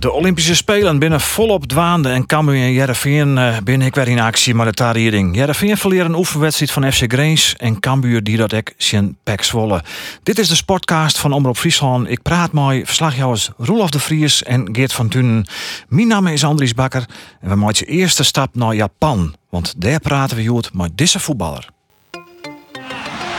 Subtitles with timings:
[0.00, 4.20] De Olympische Spelen binnen volop dwaande en Cambuur en Jereveen uh, binnen ik weer in
[4.20, 5.36] actie met de tariering.
[5.36, 9.82] Jereveen verleert een oefenwedstrijd van FC Greens en Cambuur die dat ik zien Pek Zwolle.
[10.22, 12.10] Dit is de sportcast van Omroep Friesland.
[12.10, 15.46] Ik praat met verslagjouwers Roelof de Vries en Geert van Tunen.
[15.88, 17.04] Mijn naam is Andries Bakker
[17.40, 19.34] en we maken je eerste stap naar Japan.
[19.50, 21.74] Want daar praten we goed met deze voetballer.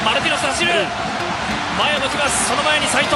[0.05, 0.71] マルティノス走る
[1.77, 3.16] 前を向きますその前に斉藤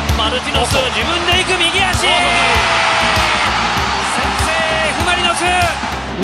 [0.32, 2.08] ルティノス自分で行く右足。
[2.08, 2.16] 先制
[4.96, 5.44] F・ マリノス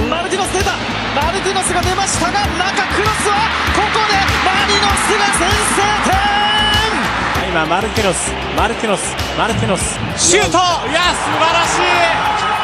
[0.09, 0.73] マルティノス出た
[1.13, 3.37] マルティノスが出ましたが中クロスは
[3.77, 4.17] ここで
[4.49, 7.53] マリノスが先制点。
[7.53, 9.99] 今マルティノスマルティノスマルティノス。
[10.17, 10.57] シュート。
[10.89, 11.85] いや素晴らしい。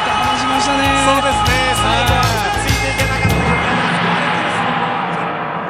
[0.01, 0.81] 離しましたね。
[1.05, 2.17] そうですね最後
[2.65, 3.29] ついていけなかっ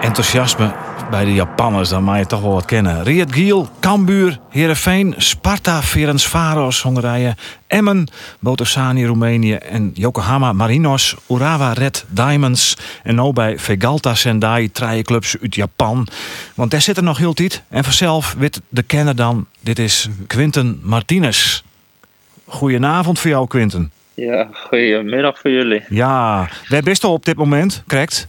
[0.02, 0.72] た Enthousiasme
[1.10, 3.04] bij de Japanners, dan mag je toch wel wat kennen.
[3.04, 7.36] Riet Giel, Cambuur, Heerenveen, Sparta, Ferencvaros, Hongarije,
[7.68, 8.08] Emmen,
[8.40, 15.56] Botosani, Roemenië en Yokohama Marinos, Urawa Red Diamonds en nu bij Vegalta Sendai, clubs uit
[15.56, 16.08] Japan.
[16.56, 17.64] Want daar zit er nog heel tijd.
[17.70, 21.62] En vanzelf weet de kenner dan, dit is Quinten Martinez.
[22.46, 23.92] Goedenavond voor jou, Quinten.
[24.14, 25.84] Ja, goedemiddag voor jullie.
[25.90, 28.28] Ja, waar bist op dit moment, correct?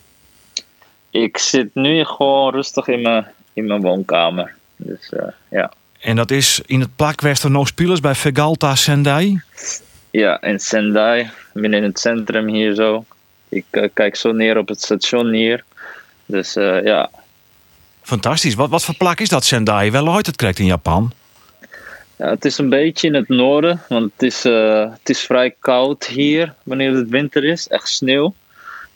[1.23, 4.55] Ik zit nu gewoon rustig in mijn, in mijn woonkamer.
[4.77, 5.73] Dus eh, ja.
[6.01, 9.41] En dat is in het plakwesten nog spelers bij Vegalta Sendai.
[10.11, 13.05] Ja, in Sendai, binnen in het centrum hier zo.
[13.49, 15.65] Ik eh, kijk zo neer op het station hier.
[16.27, 17.11] Dus eh, ja,
[18.03, 18.55] Fantastisch.
[18.55, 19.91] Wat, wat voor plak is dat Sendai?
[19.91, 21.13] Wel ooit het krijgt in Japan.
[22.17, 26.07] Ja, het is een beetje in het noorden, want het is, het is vrij koud
[26.07, 27.69] hier wanneer het winter is.
[27.69, 28.35] Echt sneeuw.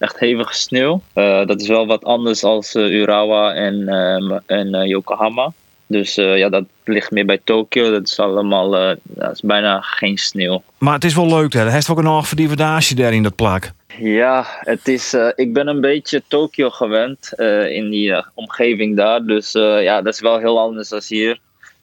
[0.00, 1.02] Echt hevige sneeuw.
[1.12, 5.52] Eh, dat is wel wat anders als eh, Urawa en, ehm, en eh, Yokohama.
[5.86, 7.90] Dus ja, dat ligt meer bij Tokio.
[7.90, 8.70] Dat is allemaal,
[9.02, 10.62] dat is bijna geen sneeuw.
[10.78, 11.60] Maar het is wel leuk hè.
[11.60, 13.72] Er heeft ook een overdievendaasje daar in dat plak.
[13.98, 17.32] Ja, het is, ik ben een beetje Tokio gewend
[17.68, 19.24] in die omgeving daar.
[19.24, 21.38] Dus ja, dat is wel heel anders dan hier.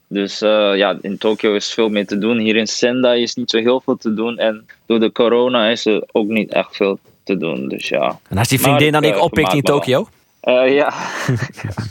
[0.07, 2.37] Dus ja, in Tokio is veel meer te doen.
[2.37, 4.37] Hier in Sendai is niet zo heel veel te doen.
[4.37, 7.67] En door de corona is er ook niet echt veel te doen.
[7.67, 8.19] Dus ja.
[8.29, 10.07] En als die Maar vriendin dan ik, eh, oppikt in Tokio.
[10.39, 10.93] Eh, ja.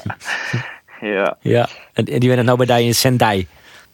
[1.15, 1.37] ja.
[1.41, 1.69] Ja.
[1.93, 3.47] En en die werden nou bij die in Sendai.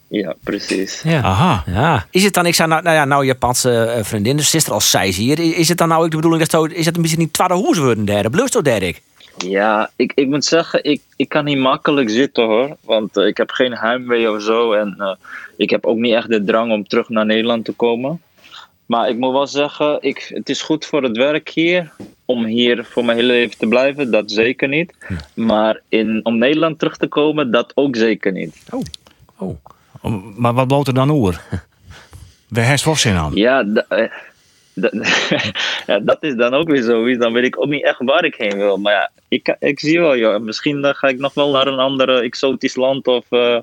[0.07, 1.01] Ja, precies.
[1.03, 1.21] Ja.
[1.21, 1.63] Aha.
[1.65, 2.05] Ja.
[2.11, 4.89] Is het dan, ik zei nou, nou ja, nou Japanse eh, vriendin, dus sister als
[4.89, 5.39] zij hier.
[5.39, 7.53] Is het dan nou ook de bedoeling dat zo, is het een beetje niet tweede
[7.53, 8.29] hoes worden daar?
[8.29, 9.01] Blust toch Derek?
[9.37, 12.77] Ja, ik, ik moet zeggen, ik, ik kan niet makkelijk zitten hoor.
[12.81, 14.73] Want ik heb geen heimwee of zo.
[14.73, 15.15] En eh,
[15.57, 18.21] ik heb ook niet echt de drang om terug naar Nederland te komen.
[18.85, 21.91] Maar ik moet wel zeggen, ik, het is goed voor het werk hier.
[22.25, 24.93] Om hier voor mijn hele leven te blijven, dat zeker niet.
[25.33, 28.63] Maar in, om Nederland terug te komen, dat ook zeker niet.
[28.69, 29.55] Oh.
[30.01, 31.41] Om- Maar wat bloot er dan oer?
[32.83, 33.31] Was in aan?
[33.35, 34.07] Ja, eh,
[35.87, 37.19] ja, dat is dan ook weer zoiets.
[37.19, 38.77] Dan weet ik ook niet echt waar ik heen wil.
[38.77, 40.41] Maar ja, ik, ik zie wel, joh.
[40.41, 43.57] misschien ga ik nog wel naar een ander exotisch land of eh,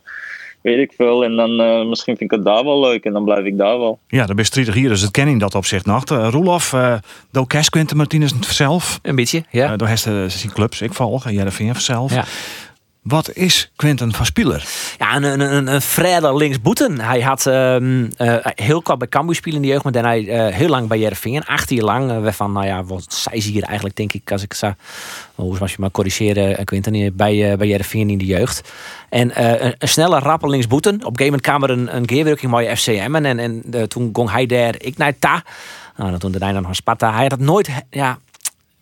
[0.62, 1.24] weet ik veel.
[1.24, 3.78] En dan eh, misschien vind ik het daar wel leuk en dan blijf ik daar
[3.78, 3.98] wel.
[4.08, 6.10] Ja, dan ben je 30 hier, dus het ken in dat opzicht nog.
[6.10, 6.94] Uh, Roelof, uh,
[7.30, 8.98] do Kes Quinten Martinez zelf.
[9.02, 9.70] Een beetje, ja.
[9.70, 12.14] Uh, door uh, zijn clubs, ik volg, en Jereveen zelf.
[12.14, 12.24] Ja.
[13.02, 14.68] Wat is Quinten van Spieler?
[14.98, 17.00] Ja, een, een, een, een verder linksboeten.
[17.00, 20.54] Hij had um, uh, heel kort bij Cambuur spelen in de jeugd, maar daarna uh,
[20.54, 21.44] heel lang bij Jereveen.
[21.44, 22.10] Acht jaar lang.
[22.10, 24.72] Uh, van, nou ja, wat zij hier eigenlijk, denk ik, als ik zou...
[25.34, 28.72] Hoe was je maar corrigeren, Quinten, bij, bij Jereveen in de jeugd.
[29.08, 30.94] En een, een, snelle, rappe linksboeten.
[30.94, 33.14] Op een gegeven moment kwam er een, een geerwerking bij FCM.
[33.14, 35.42] En, en, en toen ging hij daar, ik naar Ta.
[35.96, 37.14] Nou, toen de dan van Sparta.
[37.14, 38.18] Hij had nooit, ja...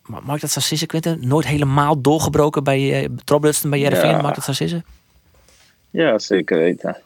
[0.08, 1.18] Mag ik dat zo Quinten?
[1.20, 3.08] Nooit helemaal doorgebroken bij uh,
[3.70, 4.10] bij Jereveen?
[4.10, 4.20] Ja.
[4.20, 4.80] Mag ik dat zo?
[5.90, 6.96] Ja, zeker weten.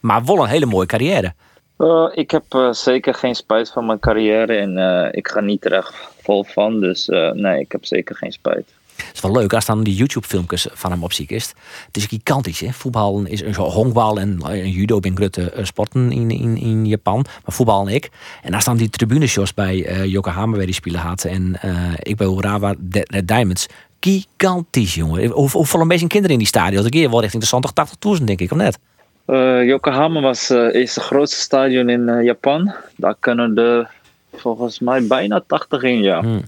[0.00, 1.34] Maar wel een hele mooie carrière.
[1.78, 5.64] Uh, ik heb uh, zeker geen spijt van mijn carrière en uh, ik ga niet
[5.64, 6.80] er echt vol van.
[6.80, 8.72] Dus nee, ik heb zeker geen spijt.
[9.22, 11.54] Wel leuk als dan die YouTube-filmpjes van hem op is.
[11.86, 12.72] Het is gigantisch, hè?
[12.72, 17.24] Voetbal is zo honkbal en, en judo ben grote sporten in, in, in Japan.
[17.44, 18.10] Maar voetbal en ik.
[18.42, 21.58] En als dan die tribuneshows bij uh, Yokohama waar die spelen had en
[21.98, 23.66] ik bij Urawa Red Diamonds.
[24.00, 25.30] Gigantisch, jongen.
[25.30, 26.86] Hoe, hoeveel een beetje kinderen in die stadion?
[26.86, 28.78] Ik wel richting de 80.000, denk ik, of net?
[29.26, 32.74] Uh, Yokohama was, uh, is het grootste stadion in Japan.
[32.96, 33.90] Daar kunnen er
[34.32, 36.20] volgens mij bijna 80 in, ja.
[36.20, 36.42] Hmm.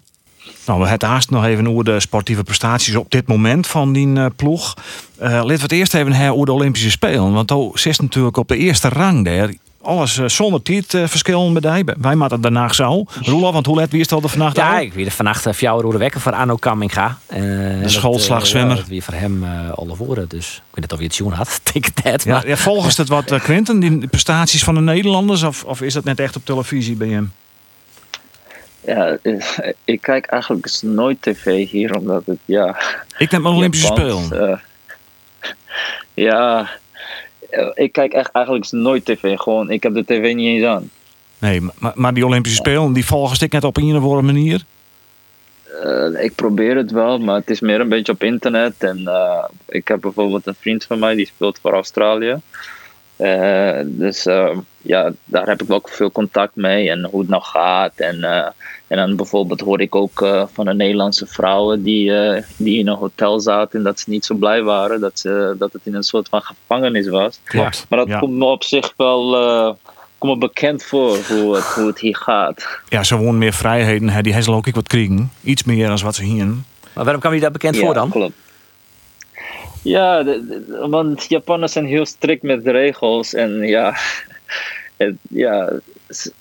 [0.67, 4.17] Nou, we hebben haast nog even over de sportieve prestaties op dit moment van die
[4.17, 4.75] eh, ploeg.
[5.19, 7.33] Eh laten we het eerst even hebben over de Olympische Spelen.
[7.33, 9.53] Want toen zit natuurlijk op de eerste rang daar.
[9.83, 11.85] Alles eh, zonder tijdverschil bij.
[11.99, 13.05] Wij maken het daarna zo.
[13.23, 14.81] Roelof, want hoe let wie is het al de vannacht Ja, al?
[14.81, 17.19] ik weer vannacht uh, vier uur wekker voor Arno Kamminga.
[17.29, 18.77] de schoolslagzwemmer.
[18.77, 20.29] Dat weer voor hem uh, alle woorden.
[20.29, 21.61] Dus ik weet niet of je het zien had.
[21.65, 22.25] Het net.
[22.25, 25.43] Ja, volgens het wat, Quinten, die prestaties van de Nederlanders?
[25.43, 27.33] Of, of is dat net echt op televisie bij hem?
[28.87, 32.77] Ja, eh, ik kijk eigenlijk eens nooit tv hier, omdat het, ja...
[33.19, 34.51] Ik net mijn Olympische Spelen.
[34.51, 34.59] eh,
[36.27, 36.71] ja,
[37.51, 39.37] eh, ik kijk echt eigenlijk nooit tv.
[39.37, 40.91] Gewoon, ik heb de tv niet eens aan.
[41.39, 44.65] Nee, maar, maar die Olympische Spelen, die volgens ik net op een of andere manier.
[46.21, 48.75] Ik probeer het wel, maar het is meer een beetje op internet.
[48.79, 49.11] En
[49.69, 52.41] ik heb bijvoorbeeld een vriend van mij die speelt voor Australië.
[53.17, 57.43] Eh, dus eh, ja, daar heb ik wel veel contact mee en hoe het nou
[57.43, 57.93] gaat.
[57.97, 58.47] En, eh,
[58.87, 62.89] en dan bijvoorbeeld hoor ik ook eh, van de Nederlandse vrouwen die, eh, die in
[62.89, 65.95] een hotel zaten en dat ze niet zo blij waren dat, ze, dat het in
[65.95, 67.41] een soort van gevangenis was.
[67.45, 67.87] Klopt.
[67.89, 68.19] Maar dat ja.
[68.19, 69.73] komt me op zich wel eh,
[70.19, 72.69] komt me bekend voor hoe het, hoe het hier gaat.
[72.89, 74.09] ja, ze wonen meer vrijheden.
[74.09, 74.23] Hè.
[74.23, 75.33] Die hebben ze ook ik wat kriegen.
[75.43, 76.47] Iets meer dan wat ze hier.
[76.47, 78.11] Maar waarom kwam je daar bekend voor dan?
[78.11, 78.35] Klopt.
[79.85, 83.35] Ja, de- de- want Japanners zijn heel strikt met de regels.
[83.35, 83.95] En ja,
[84.97, 85.73] het, ja,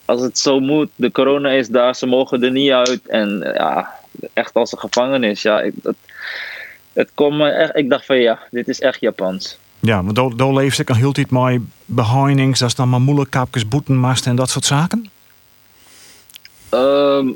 [0.06, 3.08] als het zo moet, de corona is daar, ze mogen er niet uit.
[3.08, 3.94] En ja,
[4.34, 5.42] echt als een gevangenis.
[5.42, 5.96] Ja, ik, dat,
[6.94, 7.10] het
[7.52, 9.58] echt, ik dacht van ja, dit is echt Japans.
[9.80, 12.60] Ja, want daar- leeft ik al heel tijd mee behindings.
[12.60, 15.10] Dat is dan maar moeilijk kapjes, boetenmast en dat soort zaken.
[16.70, 17.28] Ehm,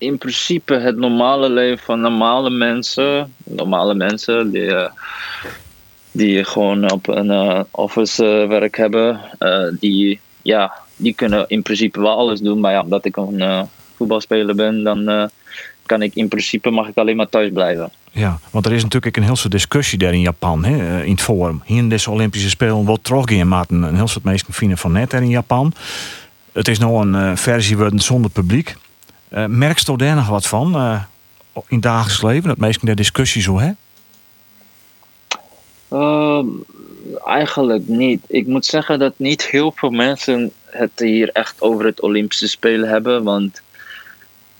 [0.00, 4.90] in principe het normale leven van normale mensen, normale mensen die, eh,
[6.12, 9.20] die gewoon op een eh, office eh, werk hebben,
[9.80, 12.60] die, ja, die kunnen in principe wel alles doen.
[12.60, 15.30] Maar ja, omdat ik een voetbalspeler ben, dan
[15.86, 17.92] kan ik in principe mag ik alleen maar thuis blijven.
[18.12, 21.20] Ja, want er is natuurlijk een heel soort discussie daar in Japan, hè, in het
[21.20, 21.62] forum.
[21.64, 25.10] Hier in deze Olympische Spelen wordt teruggaan, maar een heel soort mensen vinden van net
[25.10, 25.72] daar in Japan.
[26.52, 28.76] Het is nou een versie worden zonder publiek.
[29.30, 31.02] Eh merkst je daar nog wat van eh,
[31.68, 32.48] in dagelijks leven?
[32.48, 33.70] Dat mensen daar discussie zo hè?
[35.88, 36.46] Ehm,
[37.24, 38.24] eigenlijk niet.
[38.26, 42.88] Ik moet zeggen dat niet heel veel mensen het hier echt over het Olympische Spelen
[42.88, 43.22] hebben.
[43.24, 43.62] Want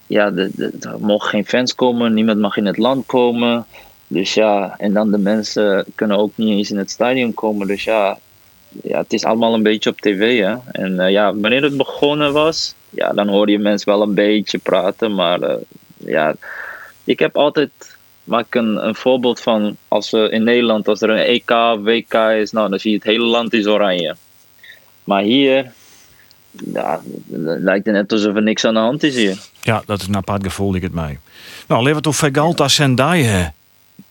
[0.06, 3.66] ja, de, de- er mogen geen fans komen, niemand mag in het land komen.
[4.06, 7.66] Dus ja, en dan de mensen kunnen ook niet eens in het stadion komen.
[7.66, 8.18] Dus ja,
[8.82, 10.40] ja het is allemaal een beetje op tv.
[10.40, 10.54] Hè?
[10.72, 14.58] En eh, ja, wanneer het begonnen was, ja, dan hoor je mensen wel een beetje
[14.58, 15.14] praten.
[15.14, 15.56] Maar eh,
[15.96, 16.34] ja,
[17.04, 17.70] ik heb altijd
[18.24, 21.50] maak een, een voorbeeld van als we in Nederland, als er een EK,
[21.84, 24.16] WK is, nou dan zie je het hele land is oranje.
[25.04, 25.72] Maar hier,
[26.50, 27.00] ja,
[27.38, 29.38] lijkt het net alsof er niks aan de hand is hier.
[29.62, 31.18] Ja, dat is een apart gevoel, ik het mij.
[31.68, 33.52] Nou, leven we Vegalta Sendai.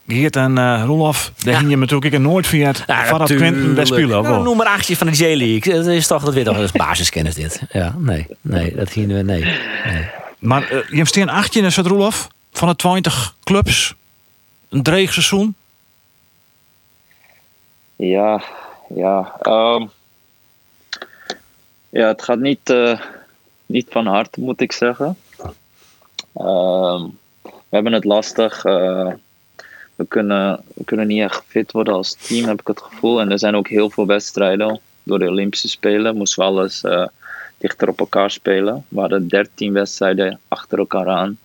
[0.07, 3.27] Geert en eh Roelof, daar ging je natuurlijk ik nooit via het Ja, van dat
[3.35, 4.23] Quinten daar spelen.
[4.23, 5.73] Nou, noem maar achtje van de J-League.
[5.73, 7.61] Dat is toch dat weer toch dat is basiskennis dit.
[7.71, 9.57] Ja, nee, nee, dat gingen we nee.
[10.39, 12.27] Maar eh, je hebt steen 18 is het Roelof?
[12.51, 13.95] Van de 20 clubs.
[14.69, 15.55] Een dreig seizoen.
[17.95, 18.43] Ja,
[18.95, 19.35] ja.
[19.41, 19.85] ehm,
[21.89, 22.99] ja, het gaat niet, eh,
[23.65, 25.17] niet van harte, moet ik zeggen.
[26.33, 27.03] Ehm,
[27.43, 28.65] we hebben het lastig.
[28.65, 29.11] eh,
[29.99, 33.19] we, kunnen, we kunnen niet echt fit worden als team, heb ik het gevoel.
[33.19, 34.79] En er zijn ook heel veel wedstrijden.
[35.03, 37.07] Door de Olympische Spelen moesten we alles eh,
[37.57, 38.85] dichter op elkaar spelen.
[38.87, 41.37] We hadden 13 wedstrijden achter elkaar aan.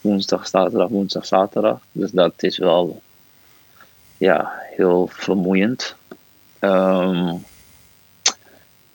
[0.00, 1.80] Woensdag, zaterdag, woensdag, zaterdag.
[1.92, 3.02] Dus dat is wel
[4.16, 5.96] ja, heel vermoeiend.
[6.58, 7.32] Ehm,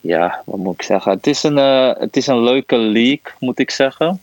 [0.01, 1.12] ja, wat moet ik zeggen?
[1.12, 4.21] Het is, een, eh, het is een leuke league, moet ik zeggen.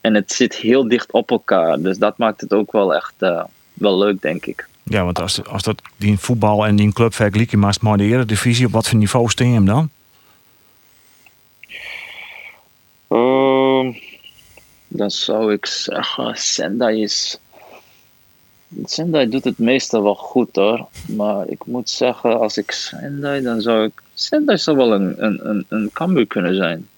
[0.00, 1.80] En het zit heel dicht op elkaar.
[1.80, 3.44] Dus dat maakt het ook wel echt eh,
[3.76, 4.68] wel leuk, denk ik.
[4.82, 8.66] Ja, want als, als dat die voetbal en die club vergelijken maar maar de eredivisie,
[8.66, 9.90] op wat voor niveau steen je hem dan?
[13.08, 13.92] Ehm,
[14.88, 17.38] dan zou ik zeggen, Sendai is...
[18.84, 20.86] Sendai doet het meestal wel goed hoor.
[21.06, 24.02] Maar ik moet zeggen, als ik Sendai, dan zou ik...
[24.14, 26.88] Sendai zou wel een, een, een, een Cambuur kunnen zijn.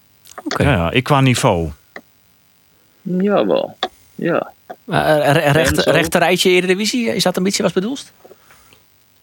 [0.45, 0.63] Oké.
[0.63, 1.71] Ja, ja, ik qua niveau.
[3.03, 3.77] Jawel,
[4.19, 4.53] ja.
[4.87, 5.91] Eh, recht, zo?
[5.91, 8.13] rechter rijtje Eredivisie, is dat een beetje wat bedoeld?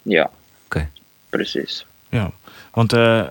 [0.02, 0.30] Ja.
[0.64, 0.88] Oké.
[1.28, 1.86] Precies.
[2.10, 2.32] Ja.
[2.76, 3.26] Want eh, eh,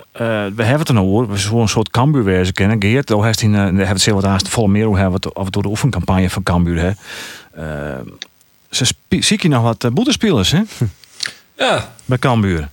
[0.54, 1.28] we hebben het er nou over.
[1.28, 2.82] We zullen een soort Cambuur wezen kennen.
[2.82, 5.20] Geert, daar heeft hij, eh, daar hebben het heel wat haast volle meer over hebben
[5.20, 6.80] we het af en toe de oefencampagne van Cambuur.
[6.80, 6.90] Hè.
[7.50, 8.00] Eh,
[8.70, 10.62] ze zie je nog wat uh, boetespelers hè?
[11.56, 12.68] Ja, bij Cambuur.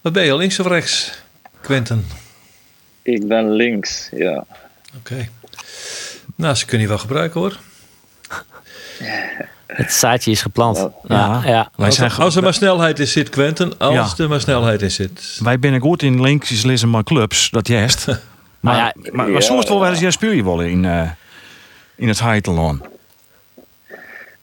[0.00, 1.22] wat ben je, links of rechts?
[1.60, 2.06] Quentin.
[3.02, 4.44] Ik ben links, ja.
[4.96, 5.28] Oké.
[6.34, 7.58] Nou, ze kunnen je wel gebruiken hoor.
[9.66, 10.76] Het zaadje is geplant.
[10.78, 10.90] Ja.
[11.08, 11.70] Ja, ja.
[11.76, 13.78] Wij Als, zijn er- als er maar snelheid in zit, Quentin.
[13.78, 14.22] Als Ja.
[14.24, 15.38] er maar snelheid in zit.
[15.42, 18.06] Wij binnen goed in linksjes lezen maar clubs, dat juist.
[18.60, 20.84] Maar, Maar maar, ja, maar, ja, soms wel wel eens jij speel je wel in,
[20.84, 21.10] eh,
[21.96, 22.82] in het Heitelon.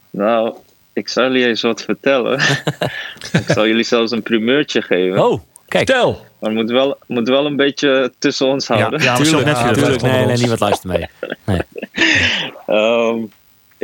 [0.09, 0.55] Nou,
[0.93, 2.39] ik zal jullie eens wat vertellen.
[3.41, 5.25] ik zal jullie zelfs een primeurtje geven.
[5.25, 5.89] Oh, kijk.
[5.89, 6.25] Stel.
[6.39, 9.01] Maar het moet wel, moet wel een beetje tussen ons houden.
[9.01, 10.01] ja, zullen net tuurlijk.
[10.01, 11.07] Nee, nee, niemand luistert mee.
[11.43, 11.62] Nee.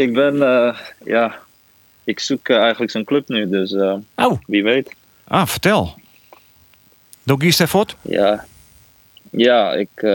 [0.01, 1.39] Ik ben, eh, ja,
[2.03, 4.93] ik zoek eh, eigenlijk zo'n club nu, dus eh, Oh, wie weet.
[5.23, 5.95] Ah, vertel.
[7.23, 7.95] Doe Gies voort?
[8.01, 8.45] Ja,
[9.29, 10.05] ja ik,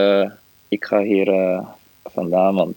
[0.68, 1.60] ik ga hier
[2.04, 2.76] vandaan, want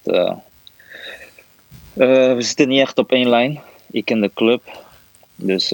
[1.93, 3.59] we zitten niet echt op één lijn.
[3.91, 4.85] Ik en de club.
[5.35, 5.69] Dus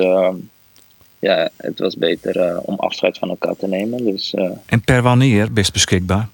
[1.19, 4.05] ja, het was beter om afscheid van elkaar te nemen.
[4.05, 4.33] Dus
[4.65, 6.27] En per wanneer best beschikbaar?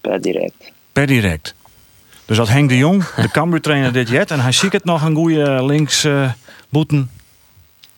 [0.00, 0.72] per direct.
[0.92, 1.54] Per direct.
[2.30, 5.02] Dus dat Henk de Jong, de Cambuur trainer dit jet, en hij ziet het nog
[5.02, 6.30] een goede links eh
[6.68, 7.10] boeten.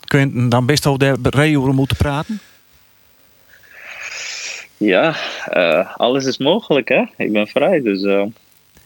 [0.05, 2.41] Quentin, dan best over de Reeuwen moeten praten.
[4.77, 5.15] Ja,
[5.47, 7.03] eh, alles is mogelijk hè.
[7.17, 8.25] Ik ben vrij, dus eh,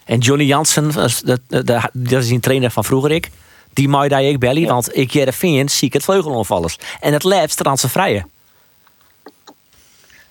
[0.05, 3.31] en Johnny Jansen, dat, is- dat, dat, dat is een trainer van vroeger ik.
[3.73, 6.79] Die maai daar ik belly, want ik jere vind zie ik het vleugelonvallers.
[7.01, 8.27] En het laatst transfervrije.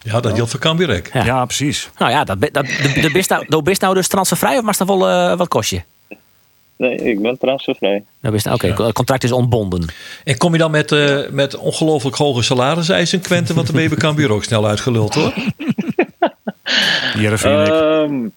[0.06, 1.10] Ja, dat geldt voor Cambirek.
[1.14, 1.26] Ja.
[1.26, 1.90] Ja, precies.
[1.98, 4.76] Nou ja, dat, dat, de, de best nou, de best nou dus transfervrij of maar
[4.78, 5.82] dat wel eh, wat kost je?
[6.78, 8.04] nee, ik ben transfervrij.
[8.22, 9.88] Best- Oké, het contract is ontbonden.
[10.24, 13.56] En kom je dan met, eh, met ongelooflijk hoge salariseisen, Quentin?
[13.56, 15.34] Want bij Cambuur ook snel uitgeluld, hoor.
[17.22, 17.58] Jereveen.
[17.72, 18.28] Ehm,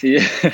[0.00, 0.22] ja.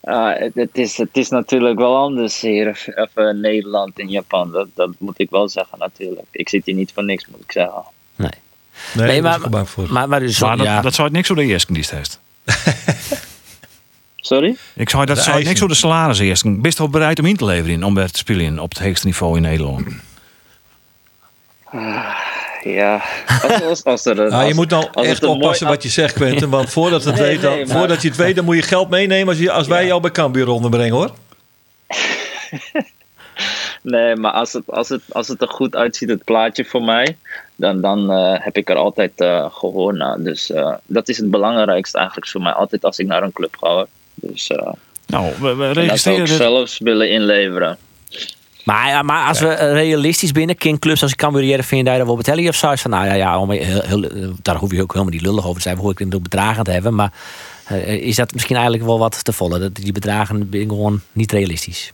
[0.00, 4.50] Ah, het, het is, het is natuurlijk wel anders hier, even Nederland en Japan.
[4.50, 6.26] Dat, dat moet ik wel zeggen natuurlijk.
[6.30, 7.82] Ik zit hier niet voor niks, moet ik zeggen.
[8.92, 9.22] Nee.
[9.22, 9.92] Maar- voor.
[9.92, 12.20] Maar, maar dus, Maar dat, ja, dat zou het niks zo de eerste dienst heeft.
[14.16, 14.56] Sorry?
[14.74, 16.60] Ik zou dat De zou het niks zo de salaris eerst.
[16.60, 19.36] Best wel bereid om in te leveren om weer te spelen op het hoogste niveau
[19.36, 19.86] in Nederland.
[22.64, 23.02] Ja,
[23.42, 24.14] als, als, als er...
[24.16, 26.48] Nou, je als- moet nou echt oppassen mooi- wat je zegt, Quentin.
[26.50, 28.62] Want voordat, het Nee, weet, dan, nee, maar- voordat je het weet, dan moet je
[28.62, 31.10] geld meenemen als, je, als wij jou bij Cambuur onderbrengen, hoor.
[33.88, 37.16] Nee, maar als het, als, het, als het er goed uitziet, het plaatje voor mij,
[37.56, 40.18] dan, dan eh, heb ik er altijd eh, gehoor naar.
[40.22, 43.56] Dus eh, dat is het belangrijkste eigenlijk voor mij, altijd als ik naar een club
[43.60, 43.68] ga.
[43.68, 43.86] hoor.
[44.14, 44.72] Dus eh,
[45.06, 46.36] Nou, we, we en dat zou registreren ik dit.
[46.36, 47.76] zelfs willen inleveren.
[48.64, 51.92] maar, ja, maar als we realistisch binnen, King Clubs als ik kan weer vind je
[51.96, 52.70] daar wel betellen of zo?
[52.70, 55.44] Is Van, nou ja, ja om heel, heel- daar hoef je ook helemaal niet lullig
[55.44, 55.76] over te zijn.
[55.78, 56.94] Hoor ik het ook bedragen te hebben.
[56.94, 57.12] Maar
[57.86, 59.58] is dat misschien eigenlijk wel wat te volle?
[59.58, 61.92] Dat die bedragen ben gewoon niet realistisch.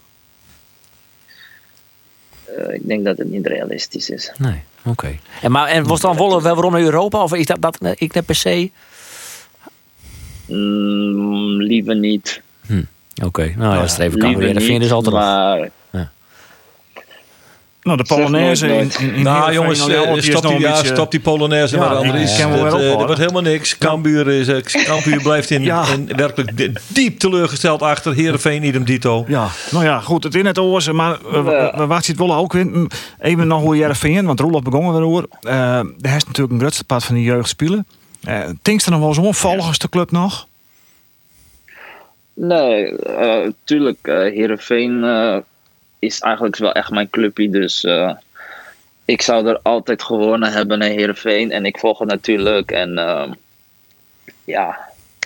[2.56, 4.32] Eh, ik denk dat het niet realistisch is.
[4.38, 5.18] Nee, oké.
[5.42, 7.22] En, maar, en was dan wel, wel waarom naar Europa?
[7.22, 8.70] Of is dat, dat ik net per se?
[10.46, 12.40] Mm, liever niet.
[13.24, 14.54] Oké, nou ja, dat streven kan weer.
[14.54, 15.70] Dat vind je dus altijd maar
[17.82, 21.10] Nou, de Polonaise in, in, in nou, jongens, eh, stop, die, een ja, beetje- stop
[21.10, 22.36] die Polonaise Ja, maar, Andries.
[22.36, 23.04] weer eh, op, er hoor.
[23.06, 23.78] wordt helemaal niks.
[23.78, 25.84] Cambuur, is, eh, Cambuur blijft in, Ja.
[25.86, 28.14] in werkelijk di- diep teleurgesteld achter.
[28.14, 29.24] Heerenveen, idem dito.
[29.28, 32.90] Ja, nou ja, goed, het in het oor, maar we, wachten het wel ook in.
[33.20, 35.26] Even nog hoe Jereveen, want Roelof begonnen we hoor.
[35.40, 35.52] Uh,
[36.00, 37.86] hij is natuurlijk een grootste pad van die jeugd spelen.
[38.28, 40.46] Uh, Denkst er nog wel zo'n volgers de club nog?
[42.34, 43.98] Nee, eh, tuurlijk.
[44.02, 45.36] eh Heerenveen eh,
[46.02, 47.50] is eigenlijk wel echt mijn clubje.
[47.50, 48.10] Dus eh,
[49.04, 51.50] ik zou er altijd gewonnen hebben naar Heerenveen.
[51.50, 52.70] En ik volg het natuurlijk.
[52.70, 53.30] En eh,
[54.44, 54.78] ja,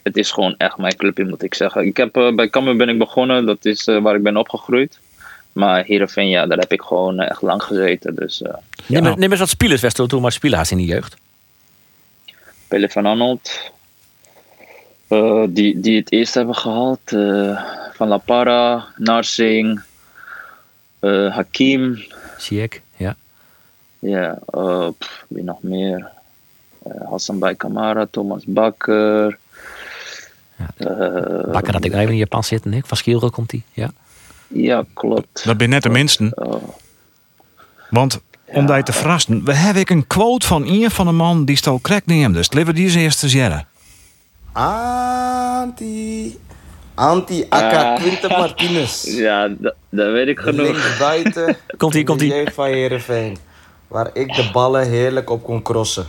[0.02, 1.84] het is gewoon echt mijn clubje, moet ik zeggen.
[1.86, 3.46] Ik heb, eh, bij Cambuur ben ik begonnen.
[3.46, 4.98] Dat is eh, waar ik ben opgegroeid.
[5.52, 8.14] Maar Heerenveen, ja, daar heb ik gewoon echt lang gezeten.
[8.14, 8.54] Dus eh
[8.86, 11.16] Neem, eens- neem eens wat spelers, Wester, toen maar spelers in de jeugd.
[12.68, 13.70] Pelle van Arnold.
[15.08, 17.12] eh, die, die het eerst hebben gehaald.
[17.12, 19.80] eh, van La Parra, Narsing,
[21.06, 22.04] eh, Hakim.
[22.38, 23.16] Zie ik, ja.
[23.98, 26.08] Ja, eh, pff, wie nog meer?
[26.82, 29.38] Eh, Hassan Bay Kamara, Thomas Bakker.
[30.76, 30.86] Eh,
[31.52, 32.72] Bakker had ik even in Japan zitten.
[32.72, 32.80] hè?
[32.84, 33.62] Van Schielro komt hij.
[33.72, 33.90] Ja.
[34.48, 35.44] ja, klopt.
[35.44, 36.32] Dat ben net de minsten.
[36.34, 36.52] Eh,
[37.90, 41.44] Want om daar te verrassen, we hebben ik een quote van een van de man
[41.44, 42.34] die stal crack neemt.
[42.34, 43.66] Dus liever die is eerst te zeggen.
[44.52, 46.36] Anti.
[46.96, 47.94] Anti Aka.
[47.94, 49.04] Quinten Martinez.
[49.26, 50.66] ja, da- dat weet ik genoeg.
[50.66, 51.56] Linksbuiten.
[51.76, 52.28] Komt-ie, in komt-ie.
[52.28, 53.36] De jeugd van Heerenveen.
[53.88, 56.06] Waar ik de ballen heerlijk op kon crossen.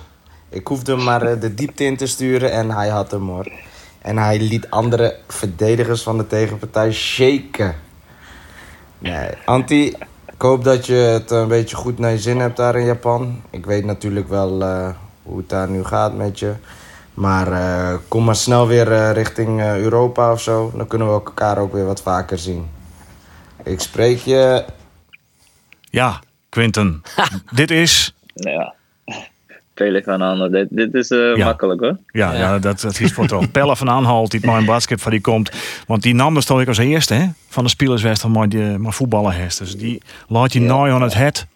[0.50, 3.52] Ik hoefde hem maar eh, de diepte in te sturen en hij had hem hoor.
[4.02, 7.76] En hij liet andere verdedigers van de tegenpartij shaken.
[9.00, 9.86] Nee, Anti,
[10.26, 13.42] ik hoop dat je het een beetje goed naar je zin hebt daar in Japan.
[13.50, 14.90] Ik weet natuurlijk wel eh,
[15.24, 16.54] hoe het daar nu gaat met je.
[17.18, 20.72] Maar eh, kom maar snel weer eh, richting eh, Europa of zo.
[20.76, 22.70] Dan kunnen we elkaar ook weer wat vaker zien.
[23.64, 24.66] Ik spreek je.
[25.82, 26.20] Ja,
[26.50, 27.02] Quinten.
[27.54, 28.16] dit is...
[28.34, 28.74] Nou ja,
[29.76, 30.52] Felix van Aanholt.
[30.52, 31.46] Dit, dit is eh, Ja.
[31.46, 31.98] makkelijk hoor.
[32.12, 32.60] Ja, ja.
[32.60, 33.52] dat, dat is voor toch.
[33.52, 35.52] Pelle van Aanhalt, die mijn basket van die komt.
[35.88, 38.50] Want die nam dus toch ik als eerste hè, van de spelerswest van mijn,
[38.82, 39.60] mijn voetballerhest.
[39.60, 41.48] Dus die laat je nooit aan het het.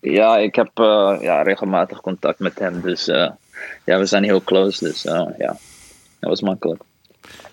[0.00, 2.80] Ja, ik heb eh, ja, regelmatig contact met hem.
[2.80, 3.30] Dus eh,
[3.84, 4.84] ja, we zijn heel close.
[4.84, 5.56] Dus eh, ja,
[6.20, 6.82] dat was makkelijk.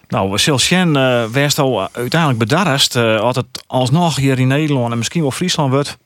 [0.07, 2.95] Nou, Silsjen uh, werd al uiteindelijk bedarst.
[2.95, 5.97] eh als het alsnog hier in Nederland en misschien wel Friesland wordt.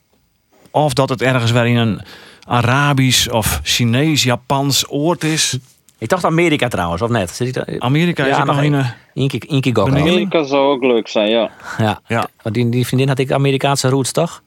[0.72, 2.02] Of dat het ergens weer in een
[2.48, 5.58] Arabisch of Chinees, Japans oord is.
[5.98, 7.30] Ik dacht Amerika trouwens, of net?
[7.30, 7.80] Zit hij daar?
[7.80, 8.80] Amerika is er nog één in.
[8.80, 9.94] eh, Eén keer, één keer gokken.
[9.94, 10.14] Beneden.
[10.14, 11.50] Amerika zou ook leuk zijn, ja.
[11.78, 12.00] Ja.
[12.08, 12.28] Ja.
[12.42, 14.42] Want Die, die vriendin had ik Amerikaanse roots, toch?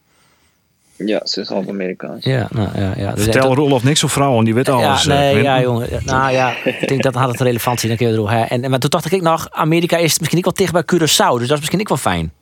[1.06, 2.24] Ja, ze is half Amerikaans.
[2.24, 3.12] Ja, nou, ja, ja.
[3.14, 5.02] Dus Vertel dat- Roelof niks of vrouwen, die weet alles.
[5.04, 5.90] Ja, eh, nee, ja, jongen.
[5.90, 7.88] Ja, Nou ja, ik denk dat had het relevantie.
[7.88, 8.42] Dan kun je erop, hè.
[8.42, 11.38] En, maar toen dacht ik nog, Amerika is misschien ook wel dicht bij Curaçao.
[11.38, 12.32] Dus dat is misschien ook wel fijn.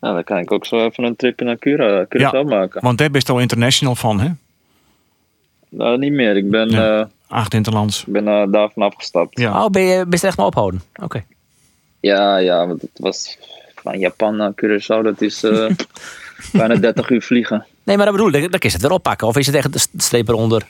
[0.00, 2.42] Nou, dan kan ik ook zo even een tripje naar Cura, Curaçao Ja.
[2.42, 2.80] maken.
[2.82, 4.28] Want daar ben je al international van, hè?
[5.68, 6.36] Nou, niet meer.
[6.36, 7.00] Ik ben, Ja.
[7.00, 8.04] eh, Acht interlands.
[8.06, 9.38] ik ben eh, daarvan afgestapt.
[9.38, 9.64] Ja.
[9.64, 10.82] Oh, ben je, ben je er echt maar ophouden?
[11.02, 11.24] Oké.
[12.00, 13.38] Ja, ja, want het was
[13.74, 15.66] van Japan naar Curaçao, dat is eh,
[16.52, 17.66] bijna 30 uur vliegen.
[17.82, 18.40] Nee, maar dat bedoel ik.
[18.50, 19.26] Dan kun je het weer oppakken.
[19.26, 20.66] Of is het echt de streep eronder?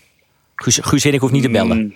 [0.54, 1.76] Guus, Guus ik hoef niet te bellen.
[1.78, 1.94] Mm,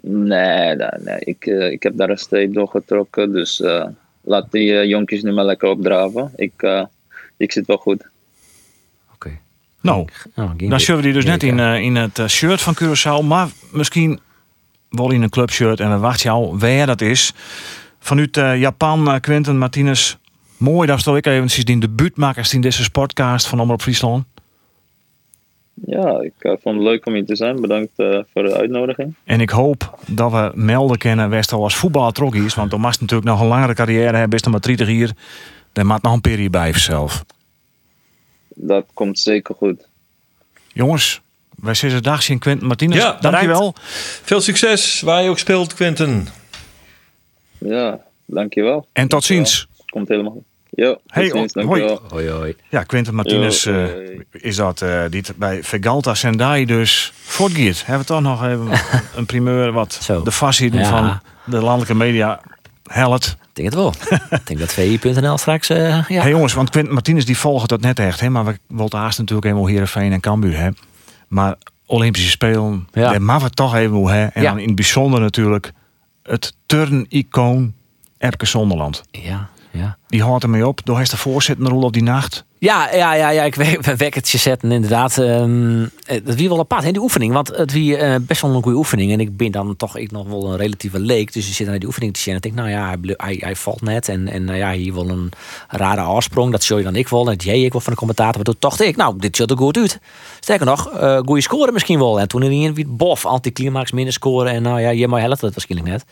[0.00, 1.18] Nee, nee, nee.
[1.18, 3.84] Ik, eh, ik heb daar een streep doorgetrokken, dus eh,
[4.20, 6.32] laat die eh, jonkjes nu maar lekker opdraven.
[6.36, 6.84] Ik, eh,
[7.36, 8.08] ik zit wel goed.
[9.14, 9.38] Oké.
[9.80, 13.24] Nou, Oh, dan zullen we die dus net in, eh, in het shirt van Curaçao.
[13.26, 14.20] Maar misschien
[14.90, 15.80] wel in een clubshirt.
[15.80, 17.32] En we wachten jou waar dat is.
[18.00, 20.16] Vanuit Japan, Quentin Martinez.
[20.58, 24.24] Mooi dat we ook even die debuutmakers in deze sportcast van Omroep Friesland.
[25.86, 27.60] Ja, ik eh, vond het leuk om hier te zijn.
[27.60, 29.14] Bedankt eh, voor de uitnodiging.
[29.24, 32.54] En ik hoop dat we melden kennen Westel als voetballer trok is.
[32.54, 34.36] Want dan mag natuurlijk nog een langere carrière hebben.
[34.36, 35.12] Is dan maar 30 hier.
[35.72, 37.24] Dan maakt nog een periode bij zichzelf.
[38.54, 39.88] Dat komt zeker goed.
[40.72, 41.20] Jongens,
[41.56, 42.96] wij zitten dag in Quentin Martinez.
[42.96, 43.74] Ja, dankjewel.
[44.22, 46.26] Veel succes waar je ook speelt, Quinten.
[47.58, 48.86] Ja, dankjewel.
[48.92, 49.68] En tot ziens.
[49.86, 50.47] Komt helemaal goed.
[50.74, 51.98] Tot Hey, ziens, hoi.
[52.08, 52.56] Hoi, hoi.
[52.70, 53.84] Ja, Quentin Martinez eh,
[54.30, 57.86] is dat eh die bij Vegalta Sendai dus voortgeeft.
[57.86, 58.68] Hebben we toch nog even
[59.16, 60.22] een primeur wat Zo.
[60.22, 60.88] de vastziening Ja.
[60.88, 62.40] van de landelijke media
[62.86, 63.36] helpt.
[63.54, 63.74] Ik denk het
[64.08, 64.18] wel.
[64.30, 65.68] ik denk dat VI.nl straks...
[65.68, 66.20] eh, ja.
[66.22, 68.20] Hey jongens, want Quentin Martinez die volgt dat net echt.
[68.20, 70.58] Hè, maar we wilden haast natuurlijk helemaal Heerenveen en Cambuur.
[70.58, 70.68] Hè.
[71.28, 71.54] Maar
[71.86, 73.10] Olympische Spelen, Ja.
[73.10, 74.10] daar mag het toch even hoe.
[74.10, 74.24] Hè.
[74.26, 74.48] En Ja.
[74.50, 75.72] dan in het bijzonder natuurlijk
[76.22, 77.72] het turnicoon
[78.18, 79.02] Erke Zonderland.
[79.10, 79.97] ja, ja.
[80.08, 80.80] Die houdt ermee op.
[80.84, 82.44] Door is de voorzitter rol op die nacht.
[82.60, 85.18] Ja, ja, ja, ja, ik we- we wekkertje zetten inderdaad.
[85.18, 87.32] eh, dat wie wel apart, hè, die oefening.
[87.32, 89.12] Want het wie eh, best wel een goede oefening.
[89.12, 91.32] En ik ben dan toch ik nog wel een relatieve leek.
[91.32, 92.34] Dus je zit naar die oefening te zien.
[92.34, 94.08] En denk, nou ja, hij, hij, valt net.
[94.08, 95.30] En, en nou ja, hier wel een
[95.68, 96.52] rare afsprong.
[96.52, 97.20] Dat zul je dan ik wel.
[97.20, 98.34] En dat jij ik wel van de commentator.
[98.34, 99.98] Maar toen dacht ik, nou, dit ziet er goed uit.
[100.40, 102.20] Sterker nog, eh goede score misschien wel.
[102.20, 104.52] En toen in die weer bof, anticlimax minder scoren.
[104.52, 106.04] En nou ja, je maar helft het waarschijnlijk net.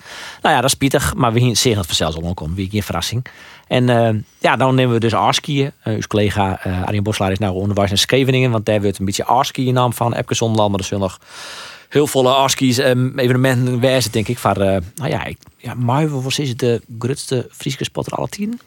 [0.42, 1.14] Nou ja, dat is pittig.
[1.14, 2.54] Maar we zien het vanzelfs al omkomen.
[2.54, 3.24] Wie geen verrassing.
[3.66, 5.72] En eh, ja, dan nemen we dus Arskiën.
[5.84, 8.50] Uh, uw collega eh Arjen Boslaar is nou onderwijs in Scheveningen.
[8.50, 10.70] Want daar wordt een beetje Arski naam van Epke Zonderland.
[10.70, 11.20] Maar er zullen nog
[11.88, 14.38] heel veel Arskies um, evenementen wezen, denk ik.
[14.38, 18.28] Van, uh, nou ja, ik, ja maar was is het de grootste Friese spotter aller
[18.28, 18.60] tijden?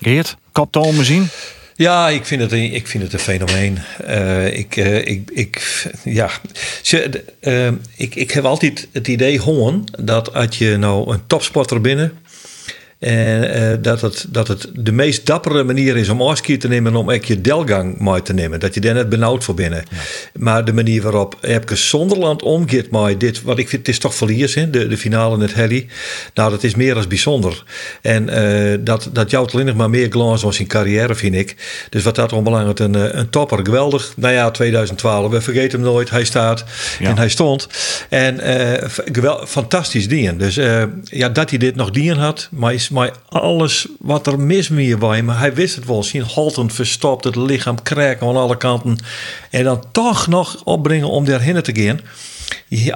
[0.00, 1.28] Geert, koptoon me zien.
[1.76, 3.78] Ja, ik vind het een, ik vind het een fenomeen.
[4.06, 6.30] Uh, ik, uh, ik, ik, ja.
[7.40, 12.18] Uh, ik, ik heb altijd het idee gewoon dat als je nou een topsporter binnen.
[12.98, 16.96] En uh, dat, het, dat het de meest dappere manier is om afski te nemen
[16.96, 18.60] om echt je delgang mooi te nemen.
[18.60, 19.84] Dat je daar net benauwd voor binnen.
[19.90, 19.96] Ja.
[20.32, 24.14] Maar de manier waarop Epke Zonderland omgeeft met dit, wat ik vind, het is toch
[24.14, 24.70] verlies, hè?
[24.70, 25.86] De, de finale net Helly.
[26.34, 27.64] Nou, dat is meer dan bijzonder.
[28.02, 31.56] En uh, dat, dat jouwt alleen nog maar meer glans was in carrière, vind ik.
[31.90, 34.12] Dus wat dat onbelangrijk, een, een topper, geweldig.
[34.16, 36.10] Nou ja, 2012, we vergeten hem nooit.
[36.10, 36.64] Hij staat
[36.98, 37.08] ja.
[37.08, 37.68] en hij stond.
[38.08, 38.72] En uh,
[39.12, 40.38] geweld, fantastisch dien.
[40.38, 44.68] Dus uh, ja, dat hij dit nog dien had, maar maar alles wat er mis
[44.68, 45.20] mee was.
[45.20, 46.02] Maar hij wist het wel.
[46.02, 48.98] Zien haltend verstopt, het lichaam kraken aan alle kanten.
[49.50, 52.00] En dan toch nog opbrengen om daarheen te gaan.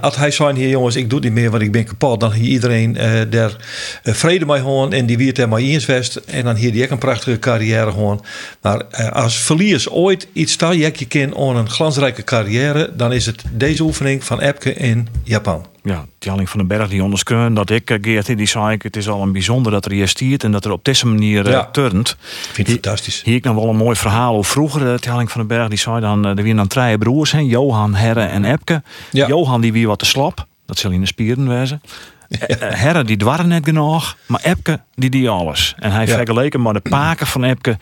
[0.00, 2.20] Als hij zei hier, jongens, ik doe het niet meer, want ik ben kapot.
[2.20, 3.56] Dan hier iedereen uh, daar
[4.04, 6.16] uh, vrede mee gewoon en die wiert er maar eens vest.
[6.16, 8.24] En dan hier die ook een prachtige carrière gewoon.
[8.62, 13.26] Maar uh, als verliers ooit iets staan, je kind aan een glansrijke carrière, dan is
[13.26, 15.66] het deze oefening van Epke in Japan.
[15.88, 18.96] Ja, Tjalling van den Berg die onderskreun dat ik, uh, Geert, die zei ik, het
[18.96, 21.68] is al een bijzonder dat er hier stiert en dat er op deze manier ja.
[21.72, 22.08] turnt.
[22.08, 23.22] Ik vind het fantastisch.
[23.24, 24.82] Hier ik nog wel een mooi verhaal over vroeger.
[24.82, 27.94] Uh, Tjalling van den Berg die zei dan, er waren dan drie broers, hè, Johan,
[27.94, 28.82] Herre en Epke.
[29.10, 29.26] Ja.
[29.26, 31.80] Johan die wie wat te slap, dat zal in de spieren wezen.
[32.38, 35.74] Eh, Herre die dwarren net genoeg, maar Epke die die alles.
[35.78, 36.14] En hij Ja.
[36.16, 37.78] vergeleken maar de paken van Epke,